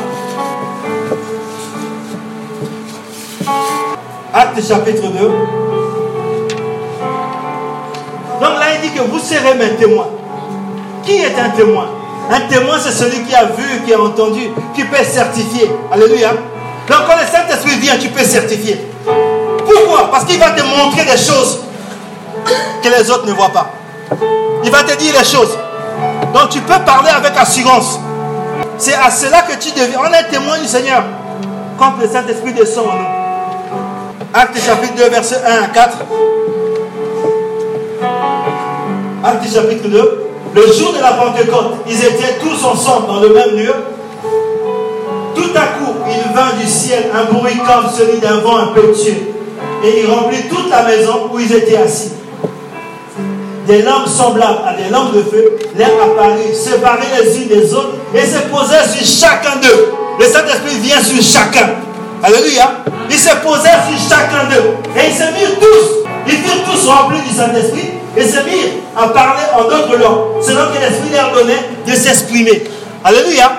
[4.33, 5.19] Acte chapitre 2.
[8.39, 10.07] Donc là, il dit que vous serez mes témoins.
[11.03, 11.96] Qui est un témoin?
[12.29, 15.71] Un témoin, c'est celui qui a vu, qui a entendu, qui peut certifier.
[15.91, 16.31] Alléluia.
[16.31, 18.85] Donc quand le Saint-Esprit vient, tu peux certifier.
[19.65, 20.11] Pourquoi?
[20.11, 21.59] Parce qu'il va te montrer des choses
[22.81, 23.69] que les autres ne voient pas.
[24.63, 25.57] Il va te dire les choses.
[26.33, 27.99] Donc tu peux parler avec assurance.
[28.77, 29.99] C'est à cela que tu deviens.
[30.01, 31.03] On est témoin du Seigneur
[31.77, 33.07] quand le Saint-Esprit descend en nous.
[34.33, 35.97] Acte chapitre 2, verset 1 à 4.
[39.23, 40.26] Acte chapitre 2.
[40.53, 43.73] Le jour de la Pentecôte, ils étaient tous ensemble dans le même lieu.
[45.35, 49.33] Tout à coup, il vint du ciel un bruit comme celui d'un vent impétueux.
[49.83, 52.13] Et il remplit toute la maison où ils étaient assis.
[53.67, 57.95] Des lampes semblables à des lampes de feu leur apparut, séparées les unes des autres,
[58.15, 59.93] et se posaient sur chacun d'eux.
[60.19, 61.69] Le Saint-Esprit vient sur chacun.
[62.23, 62.83] Alléluia.
[63.09, 64.71] Il se posait sur chacun d'eux.
[64.95, 66.07] Et ils se mirent tous.
[66.27, 71.11] Ils furent tous remplis du Saint-Esprit Ésaïe en parler en d'autres langues, selon que l'Esprit
[71.11, 72.63] leur donnait de s'exprimer.
[73.03, 73.51] Alléluia.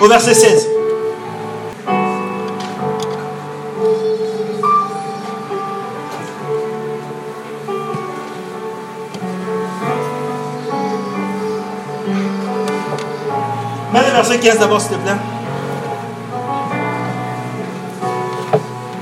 [0.00, 0.68] Au verset 16.
[13.92, 15.12] Mets verset 15 d'abord, s'il te plaît.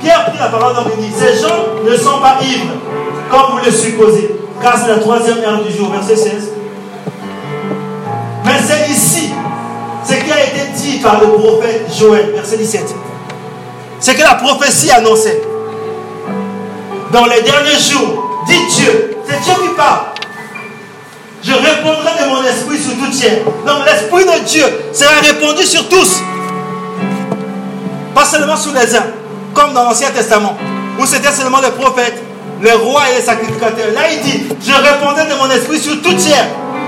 [0.01, 1.13] Pierre prit la parole d'Henri.
[1.17, 3.04] Ces gens ne sont pas ivres
[3.51, 5.91] vous le supposez, car c'est la troisième heure du jour.
[5.91, 6.51] Verset 16.
[8.45, 9.31] Mais c'est ici
[10.05, 12.95] ce qui a été dit par le prophète Joël, verset 17.
[14.01, 15.41] C'est que la prophétie annonçait.
[17.11, 20.01] Dans les derniers jours, dit Dieu, c'est Dieu qui parle.
[21.43, 23.45] Je répondrai de mon esprit sur tout tiers.
[23.67, 26.21] Donc l'esprit de Dieu sera répandu sur tous.
[28.15, 29.07] Pas seulement sur les uns,
[29.55, 30.57] comme dans l'Ancien Testament,
[30.99, 32.23] où c'était seulement les prophètes,
[32.63, 33.93] les rois et les sacrificateurs.
[33.95, 36.47] Là, il dit, je répondrai de mon esprit sur tout tiers.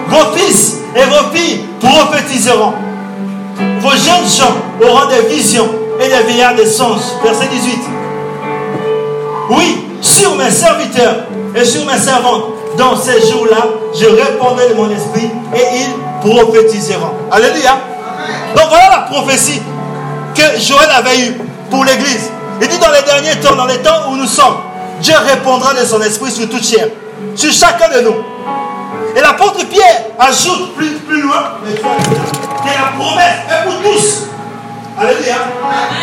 [0.08, 2.72] Vos fils et vos filles prophétiseront.
[3.80, 5.68] Vos jeunes gens auront des visions
[6.00, 7.00] et des vieillards des songes.
[7.22, 7.78] Verset 18.
[9.50, 12.44] Oui, sur mes serviteurs et sur mes servantes,
[12.76, 13.66] dans ces jours-là,
[13.98, 17.12] je répondrai de mon esprit et ils prophétiseront.
[17.30, 17.78] Alléluia.
[18.54, 19.62] Donc voilà la prophétie
[20.34, 21.34] que Joël avait eue
[21.70, 22.30] pour l'Église.
[22.60, 24.56] Il dit dans les derniers temps, dans les temps où nous sommes,
[25.00, 26.88] Dieu répondra de son esprit sur toute chair,
[27.34, 28.16] sur chacun de nous.
[29.16, 34.22] Et l'apôtre Pierre ajoute plus, plus loin, que la promesse est pour tous.
[34.98, 35.36] Alléluia.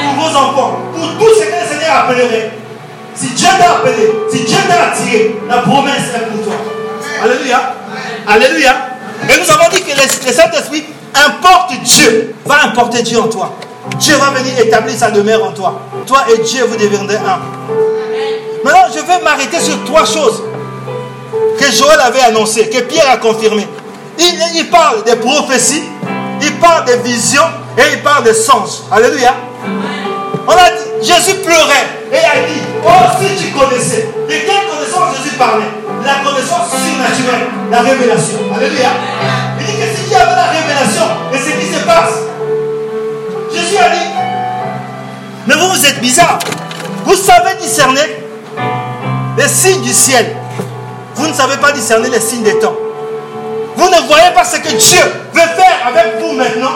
[0.04, 2.52] Pour vos enfants, pour tous ceux que le Seigneur appellerait.
[3.16, 6.54] Si Dieu t'a appelé, si Dieu t'a attiré, la promesse est pour toi.
[7.24, 7.76] Alléluia.
[8.28, 8.76] Alléluia.
[9.30, 10.84] Et nous avons dit que le Saint-Esprit
[11.14, 13.54] importe Dieu, va importer Dieu en toi.
[13.98, 15.82] Dieu va venir établir sa demeure en toi.
[16.06, 17.40] Toi et Dieu, vous deviendrez un.
[18.64, 20.42] Maintenant, je vais m'arrêter sur trois choses
[21.60, 23.68] que Joël avait annoncées, que Pierre a confirmées.
[24.20, 25.84] Il, parle des prophéties,
[26.42, 27.44] il parle des visions
[27.78, 28.84] et il parle des songes.
[28.92, 29.34] Alléluia.
[30.48, 32.90] On a dit, Jésus pleurait et a dit, oh
[33.20, 35.66] si tu connaissais, de quelle connaissance Jésus parlait?
[36.06, 38.40] La connaissance surnaturelle, la révélation.
[38.56, 38.90] Alléluia.
[39.60, 42.14] Il dit que si tu avais la révélation et ce qui se passe,
[43.54, 44.10] Jésus a dit,
[45.48, 46.40] mais vous, vous êtes bizarre.
[47.06, 48.23] Vous savez discerner
[49.38, 50.36] les signes du ciel.
[51.16, 52.76] Vous ne savez pas discerner les signes des temps.
[53.76, 55.00] Vous ne voyez pas ce que Dieu
[55.34, 56.76] veut faire avec vous maintenant.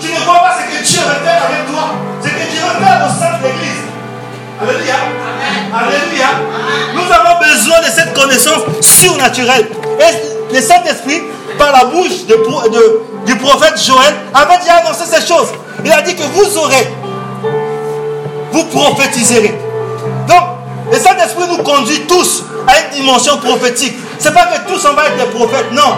[0.00, 1.90] Tu ne vois pas ce que Dieu veut faire avec toi.
[2.22, 3.82] Ce que Dieu veut faire au sein de l'Église.
[4.60, 4.94] Alléluia.
[5.74, 6.26] Alléluia.
[6.94, 9.68] Nous avons besoin de cette connaissance surnaturelle.
[10.00, 11.22] Et le Saint-Esprit,
[11.58, 15.48] par la bouche du prophète Joël, avait déjà annoncé ces choses.
[15.84, 16.88] Il a dit que vous aurez,
[18.52, 19.65] vous prophétiserez.
[20.86, 23.96] Donc, le Saint-Esprit nous conduit tous à une dimension prophétique.
[24.18, 25.94] Ce n'est pas que tous on va être des prophètes, non.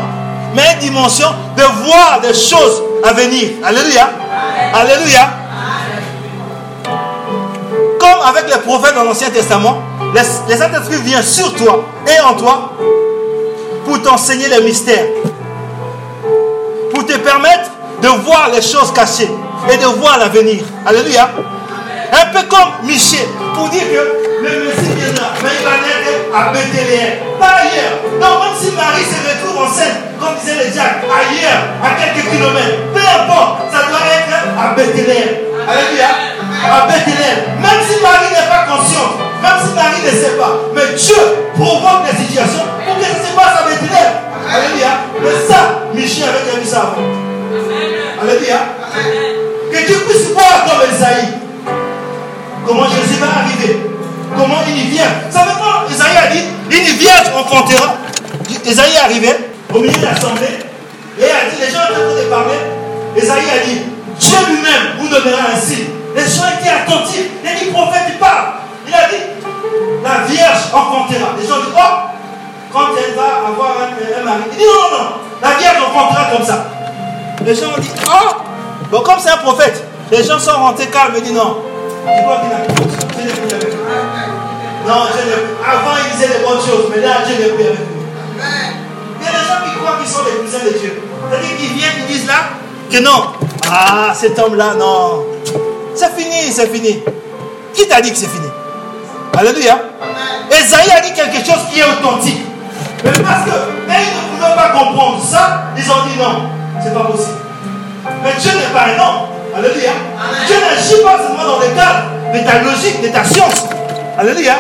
[0.55, 3.51] Mais une dimension de voir des choses à venir.
[3.65, 4.11] Alléluia.
[4.75, 5.31] Alléluia.
[8.01, 9.83] Comme avec les prophètes dans l'Ancien Testament,
[10.15, 12.73] le Saint-Esprit vient sur toi et en toi
[13.85, 15.07] pour t'enseigner les mystères.
[16.95, 17.71] Pour te permettre
[18.03, 19.31] de voir les choses cachées
[19.71, 20.63] et de voir l'avenir.
[20.87, 21.29] Alléluia.
[22.11, 25.99] Un peu comme Michel, pour dire que le Messie viendra, mais il va naître
[26.35, 27.99] à Bethléem, pas ailleurs.
[28.21, 32.93] Donc même si Marie se retrouve enceinte, comme disait le diacre, ailleurs, à quelques kilomètres,
[32.95, 35.49] peu importe, ça doit être à Bethléem.
[35.67, 36.11] Alléluia.
[36.71, 37.39] À Bethléem.
[37.59, 41.23] Même si Marie n'est pas consciente, même si Marie ne sait pas, mais Dieu
[41.55, 44.13] provoque des situations pour que ça se passe à Bethléem.
[44.49, 44.93] Alléluia.
[45.21, 47.07] Mais ça, Michel avait déjà vu ça avant.
[48.23, 48.61] Alléluia.
[49.73, 51.35] Que tu puisses voir comme Esaïe.
[52.67, 53.98] Comment Jésus va arriver
[54.37, 55.05] Comment y vient?
[55.31, 57.97] Ça veut pas, Isaïe a dit, une vierge enfantera.
[58.65, 59.29] Isaïe est arrivé
[59.75, 60.59] au milieu de l'assemblée
[61.19, 62.59] et a dit, les gens ont de parler.
[63.17, 63.81] Isaïe a dit,
[64.19, 65.87] Dieu lui-même vous donnera un signe.
[66.15, 67.31] Les gens étaient attentifs.
[67.43, 68.03] Il a dit, prophète,
[68.87, 69.23] il a dit,
[70.03, 71.35] la vierge enfantera.
[71.41, 72.09] Les gens disent, oh,
[72.73, 74.43] quand elle va avoir un, mari.
[74.53, 75.11] Il dit, non, non, non,
[75.43, 76.67] la vierge enfantera comme ça.
[77.45, 78.35] Les gens ont dit, oh,
[78.91, 81.59] bon, comme c'est un prophète, les gens sont rentrés calmes et disent, non,
[82.07, 83.68] je crois qu'il a
[84.89, 85.55] Je n'ai plus avec lui.
[85.59, 88.03] Non, avant il disait des bonnes choses, mais là Dieu n'est plus avec nous.
[89.21, 91.03] Il y a des gens qui croient qu'ils sont les cousins de Dieu.
[91.29, 92.57] C'est-à-dire qu'ils viennent, ils disent là
[92.91, 93.33] que non.
[93.71, 95.25] Ah, cet homme-là, non.
[95.95, 97.03] C'est fini, c'est fini.
[97.75, 98.49] Qui t'a dit que c'est fini?
[99.37, 99.79] Alléluia.
[100.51, 102.41] Esaïe a dit quelque chose qui est authentique.
[103.05, 106.49] Mais parce que ils ne pouvaient pas comprendre ça, ils ont dit non,
[106.83, 107.39] c'est pas possible.
[108.25, 109.29] Mais Dieu n'est pas un homme.
[109.55, 109.93] Alléluia.
[110.47, 113.67] Dieu n'agit pas seulement dans le cadre de ta logique, de ta science.
[114.19, 114.55] Alléluia.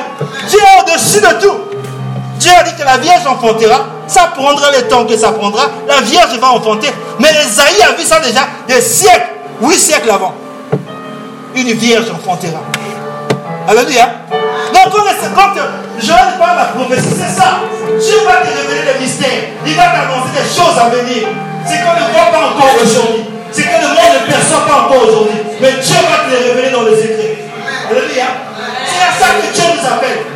[0.49, 1.59] Dieu est au-dessus de tout.
[2.39, 3.87] Dieu a dit que la Vierge enfantera.
[4.07, 5.63] Ça prendra le temps que ça prendra.
[5.89, 6.93] La Vierge va enfanter.
[7.19, 9.27] Mais Esaïe a vu ça déjà des siècles,
[9.61, 10.33] huit siècles avant.
[11.57, 12.61] Une Vierge enfantera.
[13.69, 14.09] Alléluia.
[14.73, 14.95] Donc
[15.35, 15.67] quand, euh,
[16.01, 17.59] Joël parle de la prophétie, c'est ça.
[17.99, 19.51] Dieu va te révéler des mystères.
[19.67, 21.27] Il va t'annoncer des choses à venir.
[21.67, 23.25] C'est qu'on ne voit pas encore aujourd'hui.
[23.51, 25.39] C'est que le monde ne perçoit pas encore aujourd'hui.
[25.61, 27.39] Mais Dieu va te les révéler dans les écrits.
[27.91, 28.48] Alléluia.
[28.99, 30.27] C'est à ça que Dieu nous appelle.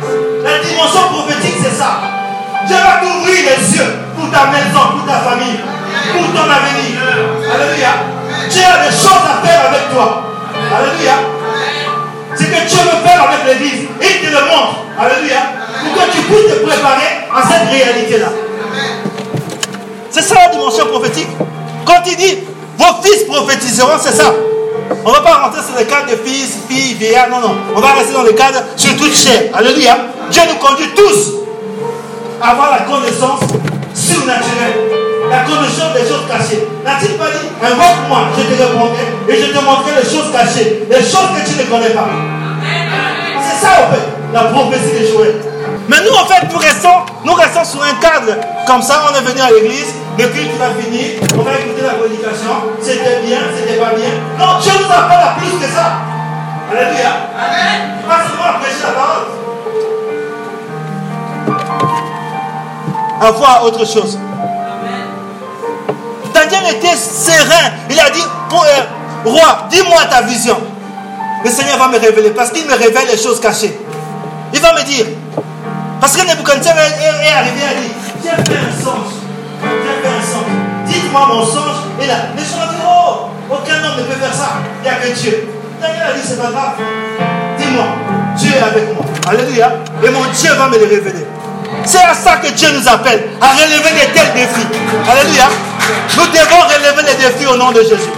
[0.43, 1.99] La dimension prophétique, c'est ça.
[2.65, 5.59] Dieu va t'ouvrir les yeux pour ta maison, pour ta famille,
[6.13, 6.95] pour ton avenir.
[7.43, 7.93] Alléluia.
[8.49, 10.23] Dieu a des choses à faire avec toi.
[10.55, 11.15] Alléluia.
[12.35, 13.87] C'est que Dieu veut faire avec l'église.
[13.99, 14.85] Il te le montre.
[14.97, 15.43] Alléluia.
[15.83, 18.27] Pour que tu puisses te préparer à cette réalité-là.
[20.09, 21.29] C'est ça la dimension prophétique.
[21.85, 22.37] Quand il dit
[22.77, 24.31] vos fils prophétiseront, c'est ça.
[25.05, 27.55] On ne va pas rentrer sur le cadre de fils, filles, vieillards, non, non.
[27.75, 29.51] On va rester dans le cadre sur toute chair.
[29.53, 29.97] Alléluia.
[30.29, 31.33] Dieu nous conduit tous
[32.41, 33.41] à avoir la connaissance
[33.93, 34.75] surnaturelle,
[35.29, 36.67] la connaissance des choses cachées.
[36.83, 41.01] N'a-t-il pas dit Invoque-moi, je te répondrai et je te montrerai les choses cachées, les
[41.01, 42.07] choses que tu ne connais pas.
[43.41, 45.35] C'est ça, en fait, la prophétie de Joël.
[45.89, 48.33] Mais nous, en fait, nous restons, nous restons sur un cadre.
[48.65, 51.95] Comme ça, on est venu à l'église, le culte va finir, on va écouter la
[51.95, 54.09] prédication, c'était bien, c'était pas bien.
[54.39, 55.97] Non, Dieu nous appelle à plus que ça.
[56.71, 57.09] Alléluia.
[57.37, 57.97] Amen.
[58.07, 59.25] Pas seulement à prêcher la parole.
[63.21, 64.17] À voir autre chose.
[66.33, 67.71] Daniel était serein.
[67.89, 68.23] Il a dit,
[68.53, 70.57] euh, roi, dis-moi ta vision.
[71.43, 73.77] Le Seigneur va me révéler parce qu'il me révèle les choses cachées.
[74.53, 75.05] Il va me dire,
[76.03, 79.23] parce que Nebuchadnezzar est, arrivé à dire J'ai fait un songe.
[79.61, 80.51] J'ai fait un songe.
[80.85, 81.79] Dites-moi mon songe.
[82.01, 84.49] Et là, les gens ont dit Oh, aucun homme ne peut faire ça.
[84.79, 85.47] Il n'y a que Dieu.
[85.79, 86.73] Daniel a dit C'est pas grave.
[87.57, 87.85] Dis-moi,
[88.35, 89.05] Dieu est avec moi.
[89.29, 89.71] Alléluia.
[90.03, 91.25] Et mon Dieu va me le révéler.
[91.85, 94.67] C'est à ça que Dieu nous appelle, à relever les tels défis.
[95.09, 95.47] Alléluia.
[96.17, 98.11] Nous devons relever les défis au nom de Jésus.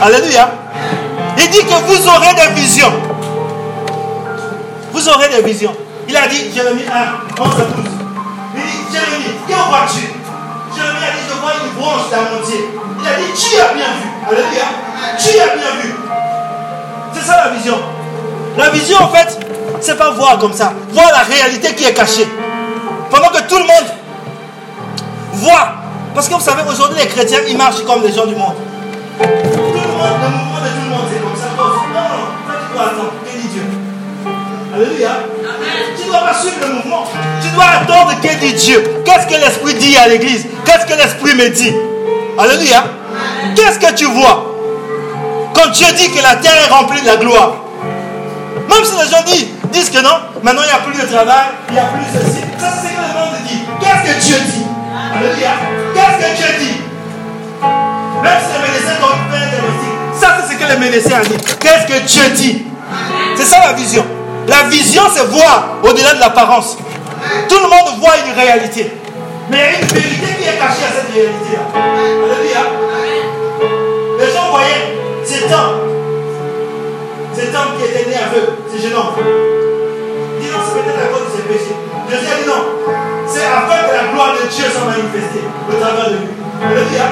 [0.00, 0.48] Alléluia.
[1.38, 2.92] Il dit que vous aurez des visions.
[4.92, 5.74] Vous aurez des visions.
[6.08, 7.68] Il a dit, Jérémie 1, 11 à 12.
[8.56, 10.06] Il dit, Jérémie, que vois-tu
[10.76, 12.68] Jérémie a dit, je vois une branche d'amandier.
[13.00, 14.08] Il a dit, tu as bien vu.
[14.28, 14.64] Alléluia.
[15.18, 15.94] Tu as bien vu.
[17.12, 17.78] C'est ça la vision.
[18.56, 19.38] La vision, en fait,
[19.80, 20.72] c'est pas voir comme ça.
[20.90, 22.28] Voir la réalité qui est cachée.
[23.10, 23.90] Pendant que tout le monde
[25.34, 25.74] voit.
[26.14, 28.54] Parce que vous savez, aujourd'hui, les chrétiens, ils marchent comme les gens du monde.
[29.18, 31.48] Tout le monde, le mouvement de tout le monde, c'est comme ça.
[31.56, 33.12] Non, non, toi, tu dois attendre.
[33.24, 33.62] Que dit Dieu
[34.74, 35.33] Alléluia.
[36.20, 37.06] Dois suivre le mouvement.
[37.42, 39.02] Tu dois attendre que dit Dieu.
[39.04, 40.46] Qu'est-ce que l'Esprit dit à l'église?
[40.64, 41.74] Qu'est-ce que l'Esprit me dit?
[42.38, 42.84] Alléluia.
[43.56, 44.54] Qu'est-ce que tu vois?
[45.54, 47.54] Quand Dieu dit que la terre est remplie de la gloire.
[48.68, 51.46] Même si les gens disent, disent que non, maintenant il n'y a plus de travail,
[51.68, 52.40] il n'y a plus ceci.
[52.58, 53.60] Ça, c'est ce que le monde dit.
[53.80, 54.66] Qu'est-ce que Dieu dit?
[55.16, 55.50] Alléluia.
[55.94, 56.80] Qu'est-ce que Dieu dit?
[58.22, 61.36] Même si les médecins ont fait des ça, c'est ce que les médecins dit.
[61.60, 62.62] Qu'est-ce que Dieu dit?
[63.36, 64.04] C'est ça la vision.
[64.46, 66.76] La vision, c'est voir au-delà de l'apparence.
[67.48, 68.92] Tout le monde voit une réalité.
[69.50, 71.64] Mais il y a une vérité qui est cachée à cette réalité-là.
[71.74, 72.62] Alléluia.
[74.18, 75.80] Les gens voyaient cet homme.
[77.34, 79.16] Cet homme qui était né aveugle, ce jeune homme.
[80.40, 81.76] Dis non, c'est peut-être à cause de ses péchés.
[82.10, 82.62] Je dis dit non.
[83.26, 86.32] C'est afin que la gloire de Dieu soit manifestée au travers de lui.
[86.60, 87.08] Alléluia.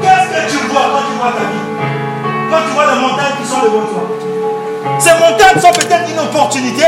[0.00, 1.66] Qu'est-ce que tu vois quand tu vois ta vie?
[2.50, 4.27] Quand tu vois les montagnes qui sont devant toi?
[4.98, 6.84] Ces montagnes sont peut-être une opportunité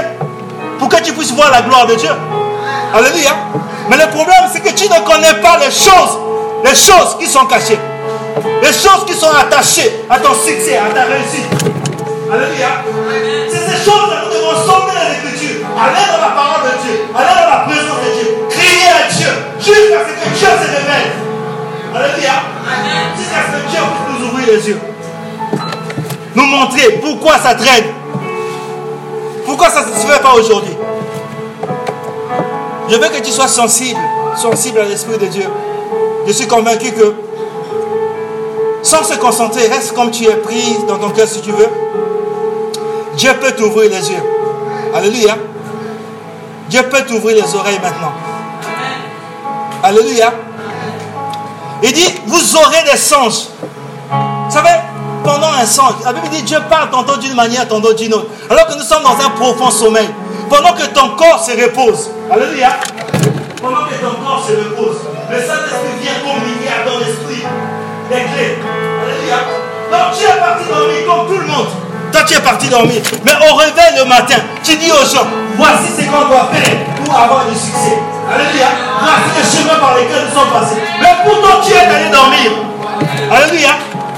[0.79, 2.11] pour que tu puisses voir la gloire de Dieu.
[2.95, 3.37] Alléluia.
[3.89, 6.19] Mais le problème, c'est que tu ne connais pas les choses,
[6.65, 7.79] les choses qui sont cachées,
[8.63, 11.47] les choses qui sont attachées à ton succès, à ta réussite.
[12.33, 12.83] Alléluia.
[13.49, 17.01] C'est ces choses que nous devons sauver les Écritures, aller dans la parole de Dieu,
[17.15, 21.11] aller dans la présence de Dieu, crier à Dieu, jusqu'à ce que Dieu se révèle.
[21.95, 22.35] Alléluia.
[23.17, 24.81] Jusqu'à ce que Dieu puisse nous ouvrir les yeux
[26.35, 27.85] nous montrer pourquoi ça traîne.
[29.51, 30.77] Pourquoi ça ne se fait pas aujourd'hui?
[32.89, 33.99] Je veux que tu sois sensible,
[34.37, 35.51] sensible à l'Esprit de Dieu.
[36.25, 37.13] Je suis convaincu que
[38.85, 41.69] sans se concentrer, reste comme tu es pris dans ton cœur si tu veux.
[43.17, 44.23] Dieu peut t'ouvrir les yeux.
[44.95, 45.37] Alléluia.
[46.69, 48.13] Dieu peut t'ouvrir les oreilles maintenant.
[49.83, 50.33] Alléluia.
[51.83, 53.49] Il dit, vous aurez des songes.
[54.13, 54.79] Vous savez,
[55.25, 55.95] pendant un songe.
[56.05, 58.27] La Bible dit Dieu parle tantôt d'une manière, tantôt d'une autre.
[58.49, 60.09] Alors que nous sommes dans un profond sommeil.
[60.49, 62.11] Pendant que ton corps se repose.
[62.31, 62.71] Alléluia.
[63.63, 64.97] Pendant que ton corps se repose.
[65.31, 67.47] Le Saint-Esprit vient communiquer à ton esprit
[68.11, 68.59] les clés.
[69.05, 69.39] Alléluia.
[69.91, 71.69] Donc tu es parti dormir comme tout le monde.
[72.13, 73.01] Toi tu es parti dormir.
[73.25, 77.15] Mais au réveil le matin, tu dis aux gens, voici ce qu'on doit faire pour
[77.15, 77.99] avoir du succès.
[78.33, 78.67] Alléluia.
[79.03, 80.81] Voici le chemin par lequel nous sommes passés.
[81.01, 82.51] Mais pourtant tu es allé dormir.
[83.31, 83.71] Alléluia.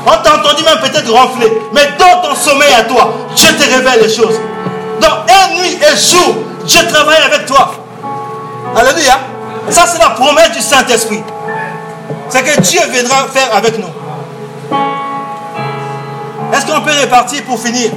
[0.07, 1.53] On t'a entendu même peut-être ronfler.
[1.73, 4.39] Mais dans ton sommeil à toi, Dieu te révèle les choses.
[5.01, 6.35] Donc, et nuit et jour,
[6.65, 7.73] Dieu travaille avec toi.
[8.77, 9.19] Alléluia.
[9.71, 11.23] Ça, c'est la promesse du Saint-Esprit.
[12.29, 13.91] C'est que Dieu viendra faire avec nous.
[16.53, 17.91] Est-ce qu'on on peut repartir pour finir.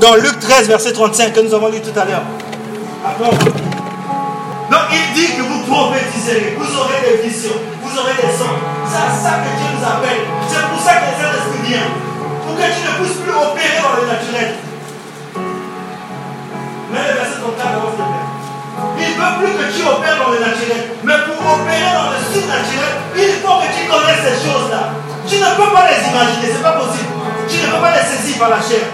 [0.00, 2.22] Dans Luc 13, verset 35, que nous avons lu tout à l'heure?
[4.72, 8.56] Donc il dit que vous prophétiserez, vous aurez des visions, vous aurez des sons.
[8.88, 10.24] C'est à ça que Dieu nous appelle.
[10.48, 11.92] C'est pour ça que les Saint-Esprit viennent.
[12.40, 14.56] Pour que tu ne puisses plus opérer dans le naturel.
[16.88, 18.32] Mais le verset 34, s'il te.
[18.96, 20.82] Il ne veut plus que tu opères dans le naturel.
[21.04, 24.96] Mais pour opérer dans le surnaturel, il faut que tu connaisses ces choses-là.
[25.28, 27.12] Tu ne peux pas les imaginer, ce n'est pas possible.
[27.44, 28.88] Tu ne peux pas les saisir par la chair.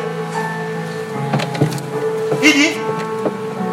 [2.43, 2.75] Il dit,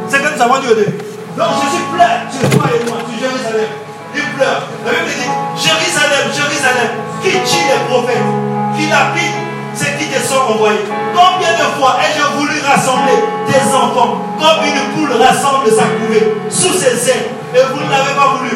[0.06, 1.15] c'est comme ça, dit au début.
[1.36, 3.72] Donc Jésus pleure sur toi et moi, sur Jérusalem.
[4.16, 4.64] Il pleure.
[4.88, 8.32] La Bible dit, Jérusalem, Jérusalem, qui tue les prophètes,
[8.78, 9.36] qui lapide
[9.76, 10.88] ceux qui te sont envoyés.
[11.12, 13.20] Combien de fois ai-je voulu rassembler
[13.52, 17.28] tes enfants comme une poule rassemble sa couvée sous ses ailes?
[17.52, 18.56] Et vous ne l'avez pas voulu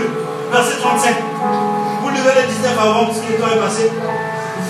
[0.51, 1.13] Verset 35.
[2.01, 3.91] Vous levez les 19 avant ce qui est passé.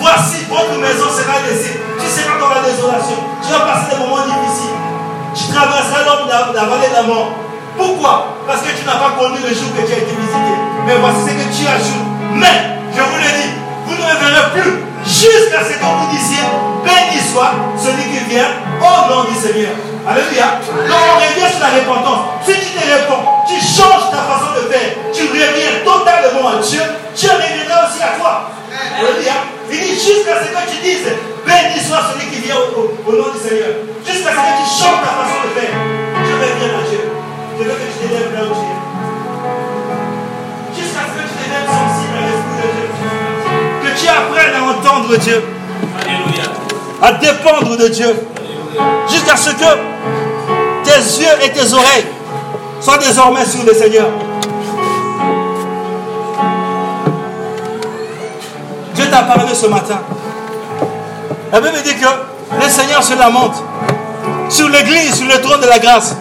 [0.01, 1.79] Voici, votre maison sera laissée.
[2.01, 3.15] Tu seras dans la désolation.
[3.45, 4.75] Tu vas passer des moments difficiles.
[5.37, 7.31] Tu traverseras l'homme de la vallée de la mort.
[7.79, 8.35] Pourquoi?
[8.45, 10.53] Parce que tu n'as pas connu le jour que tu as été visité.
[10.85, 12.07] Mais voici ce que tu ajoutes.
[12.35, 13.51] Mais, je vous le dis,
[13.87, 16.43] vous ne me verrez plus jusqu'à ce que vous disiez,
[16.83, 18.51] béni soit celui qui vient
[18.83, 19.71] au nom du Seigneur.
[20.03, 20.59] Alléluia.
[20.59, 22.43] Donc on revient sur la repentance.
[22.43, 26.83] Si tu te réponds, tu changes ta façon de faire, tu reviens totalement à Dieu,
[27.15, 28.51] Dieu reviendra aussi à toi.
[28.75, 29.39] Alléluia.
[29.71, 31.07] Il dit jusqu'à ce que tu dises,
[31.47, 33.87] béni soit celui qui vient au, nom du Seigneur.
[34.03, 35.71] Jusqu'à ce que tu changes ta façon de faire,
[36.27, 37.08] je reviens à Dieu.
[37.59, 38.79] Je veux que tu te lèves là où tu es.
[40.81, 43.11] Jusqu'à ce que tu deviennes sensible à l'Esprit de Dieu.
[43.83, 45.43] Que tu apprennes à entendre Dieu.
[45.99, 46.47] Alléluia.
[47.01, 48.15] À dépendre de Dieu.
[49.09, 49.71] Jusqu'à ce que
[50.85, 52.07] tes yeux et tes oreilles
[52.79, 54.07] soient désormais sur le Seigneur.
[58.95, 59.99] Dieu t'a parlé ce matin.
[61.51, 62.07] La Bible dit que
[62.63, 63.61] le Seigneur se lamente
[64.47, 66.15] sur l'église, sur le trône de la grâce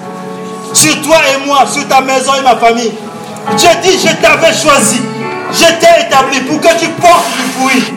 [0.72, 2.92] sur toi et moi, sur ta maison et ma famille.
[3.56, 5.00] Dieu dit, je t'avais choisi.
[5.52, 7.94] Je t'ai établi pour que tu portes du fruit.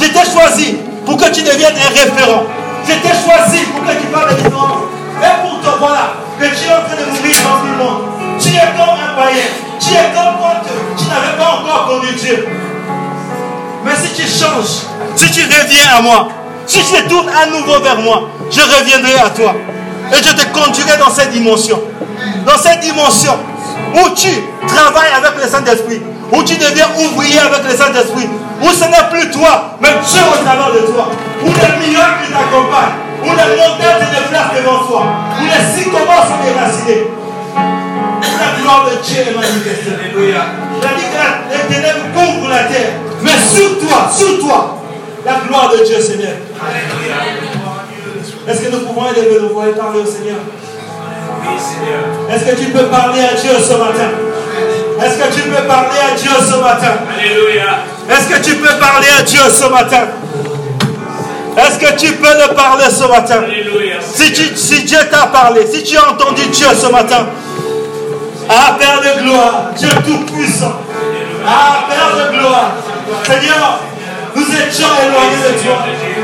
[0.00, 2.44] Je t'ai choisi pour que tu deviennes un référent.
[2.84, 4.82] Je t'ai choisi pour que tu parles de différence.
[5.22, 8.02] Et pour te voilà, que tu es en train de mourir dans le monde.
[8.40, 9.48] Tu es comme un païen.
[9.78, 10.60] Tu es comme quand
[10.96, 12.48] tu n'avais pas encore connu Dieu.
[13.84, 16.28] Mais si tu changes, si tu reviens à moi,
[16.66, 19.54] si tu te tournes à nouveau vers moi, je reviendrai à toi.
[20.12, 21.80] Et je te conduirai dans cette dimension
[22.46, 23.32] dans cette dimension
[23.94, 24.28] où tu
[24.66, 26.00] travailles avec le Saint-Esprit,
[26.32, 28.28] où tu deviens ouvrier avec le Saint-Esprit,
[28.62, 31.08] où ce n'est plus toi, mais Dieu au travers de toi,
[31.42, 35.02] où les miracles t'accompagnent, où les montagnes se déplacent devant toi,
[35.40, 37.06] où les sycomores sont déracinés.
[37.56, 39.92] La gloire de Dieu est manifestée.
[39.98, 40.42] Alléluia.
[40.76, 42.92] Il a dit que les ténèbres couvrent la terre.
[43.22, 44.78] Mais sur toi, sur toi,
[45.24, 46.34] la gloire de Dieu, Seigneur.
[46.60, 47.35] Alléluia.
[48.48, 50.38] Est-ce que nous pouvons élever nos voix et parler au Seigneur?
[52.30, 54.10] Est-ce que tu peux parler à Dieu ce matin?
[55.02, 56.94] Est-ce que tu peux parler à Dieu ce matin?
[57.18, 57.78] Alléluia.
[58.08, 60.06] Est-ce que tu peux parler à Dieu ce matin?
[61.56, 63.42] Est-ce que tu peux le parler ce matin?
[63.44, 63.96] Alléluia.
[64.00, 67.26] Si, si Dieu t'a parlé, si tu as entendu Dieu ce matin,
[68.48, 70.80] ah Père de gloire, Dieu tout-puissant,
[71.46, 72.72] ah Père de gloire,
[73.24, 73.80] Seigneur,
[74.36, 75.78] nous étions éloignés de toi.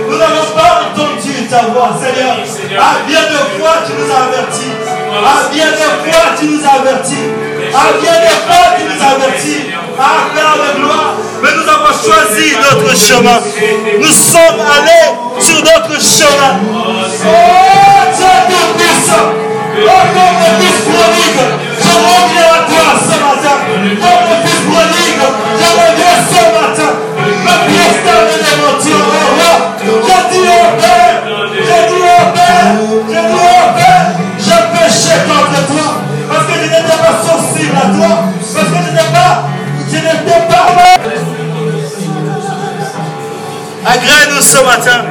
[0.08, 2.36] Nous n'avons pas entendu ta voix, Seigneur.
[2.78, 4.72] Ah, bien de fois, tu nous avertis.
[5.24, 7.26] Ah, bien de fois, tu nous as avertis.
[7.74, 9.62] Ah, bien de fois, tu nous avertis.
[9.98, 11.14] Ah, Père de gloire.
[11.42, 13.38] Mais nous avons choisi notre chemin.
[13.98, 15.08] Nous sommes allés
[15.40, 16.52] sur notre chemin.
[16.68, 17.32] Oh,
[18.16, 19.28] Dieu tout-puissant.
[19.74, 21.42] Oh, comme fils prodigue,
[21.80, 23.56] je reviens à toi ce matin.
[24.02, 25.22] Comme fils prodigue,
[25.58, 26.51] je reviens ce matin.
[43.84, 45.04] Agrée-nous ce matin.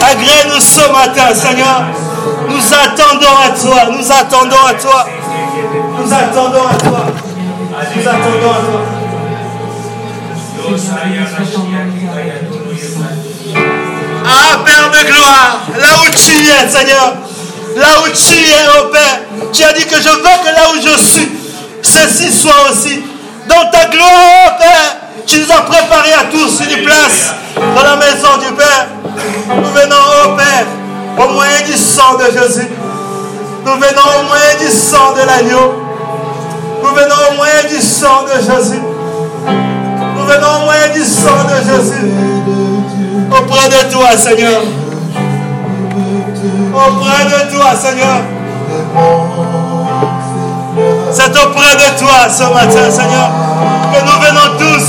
[0.00, 1.84] Agrée-nous ce matin, Seigneur.
[2.48, 3.90] Nous attendons à toi.
[3.90, 5.06] Nous attendons à toi.
[5.98, 7.06] Nous attendons à toi.
[7.96, 8.99] Nous attendons à toi.
[14.24, 17.14] Ah, Père de gloire, là où tu es, Seigneur,
[17.76, 19.20] là où tu es, oh Père,
[19.52, 21.28] tu as dit que je veux que là où je suis,
[21.82, 23.02] ceci soit aussi.
[23.48, 24.08] Dans ta gloire,
[24.46, 24.96] oh Père,
[25.26, 28.86] tu nous as préparé à tous une place dans la maison du Père.
[29.48, 30.66] Nous venons, oh Père,
[31.24, 32.68] au moyen du sang de Jésus.
[33.64, 35.74] Nous venons au moyen du sang de l'agneau.
[36.82, 38.80] Nous venons au moyen du sang de Jésus.
[40.30, 42.06] Du sang de Jésus.
[43.30, 44.62] Auprès de toi, Seigneur.
[46.72, 48.20] Auprès de toi, Seigneur.
[51.10, 53.30] C'est auprès de toi ce matin, Seigneur,
[53.92, 54.88] que nous venons tous.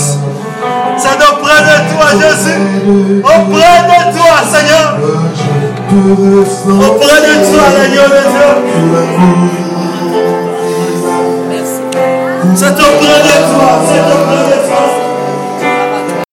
[0.98, 2.62] C'est auprès de toi, Jésus.
[3.24, 4.88] Auprès de toi, Seigneur.
[6.88, 8.52] Auprès de toi, l'agneau de Dieu.
[12.56, 14.61] C'est auprès de toi, c'est auprès de toi.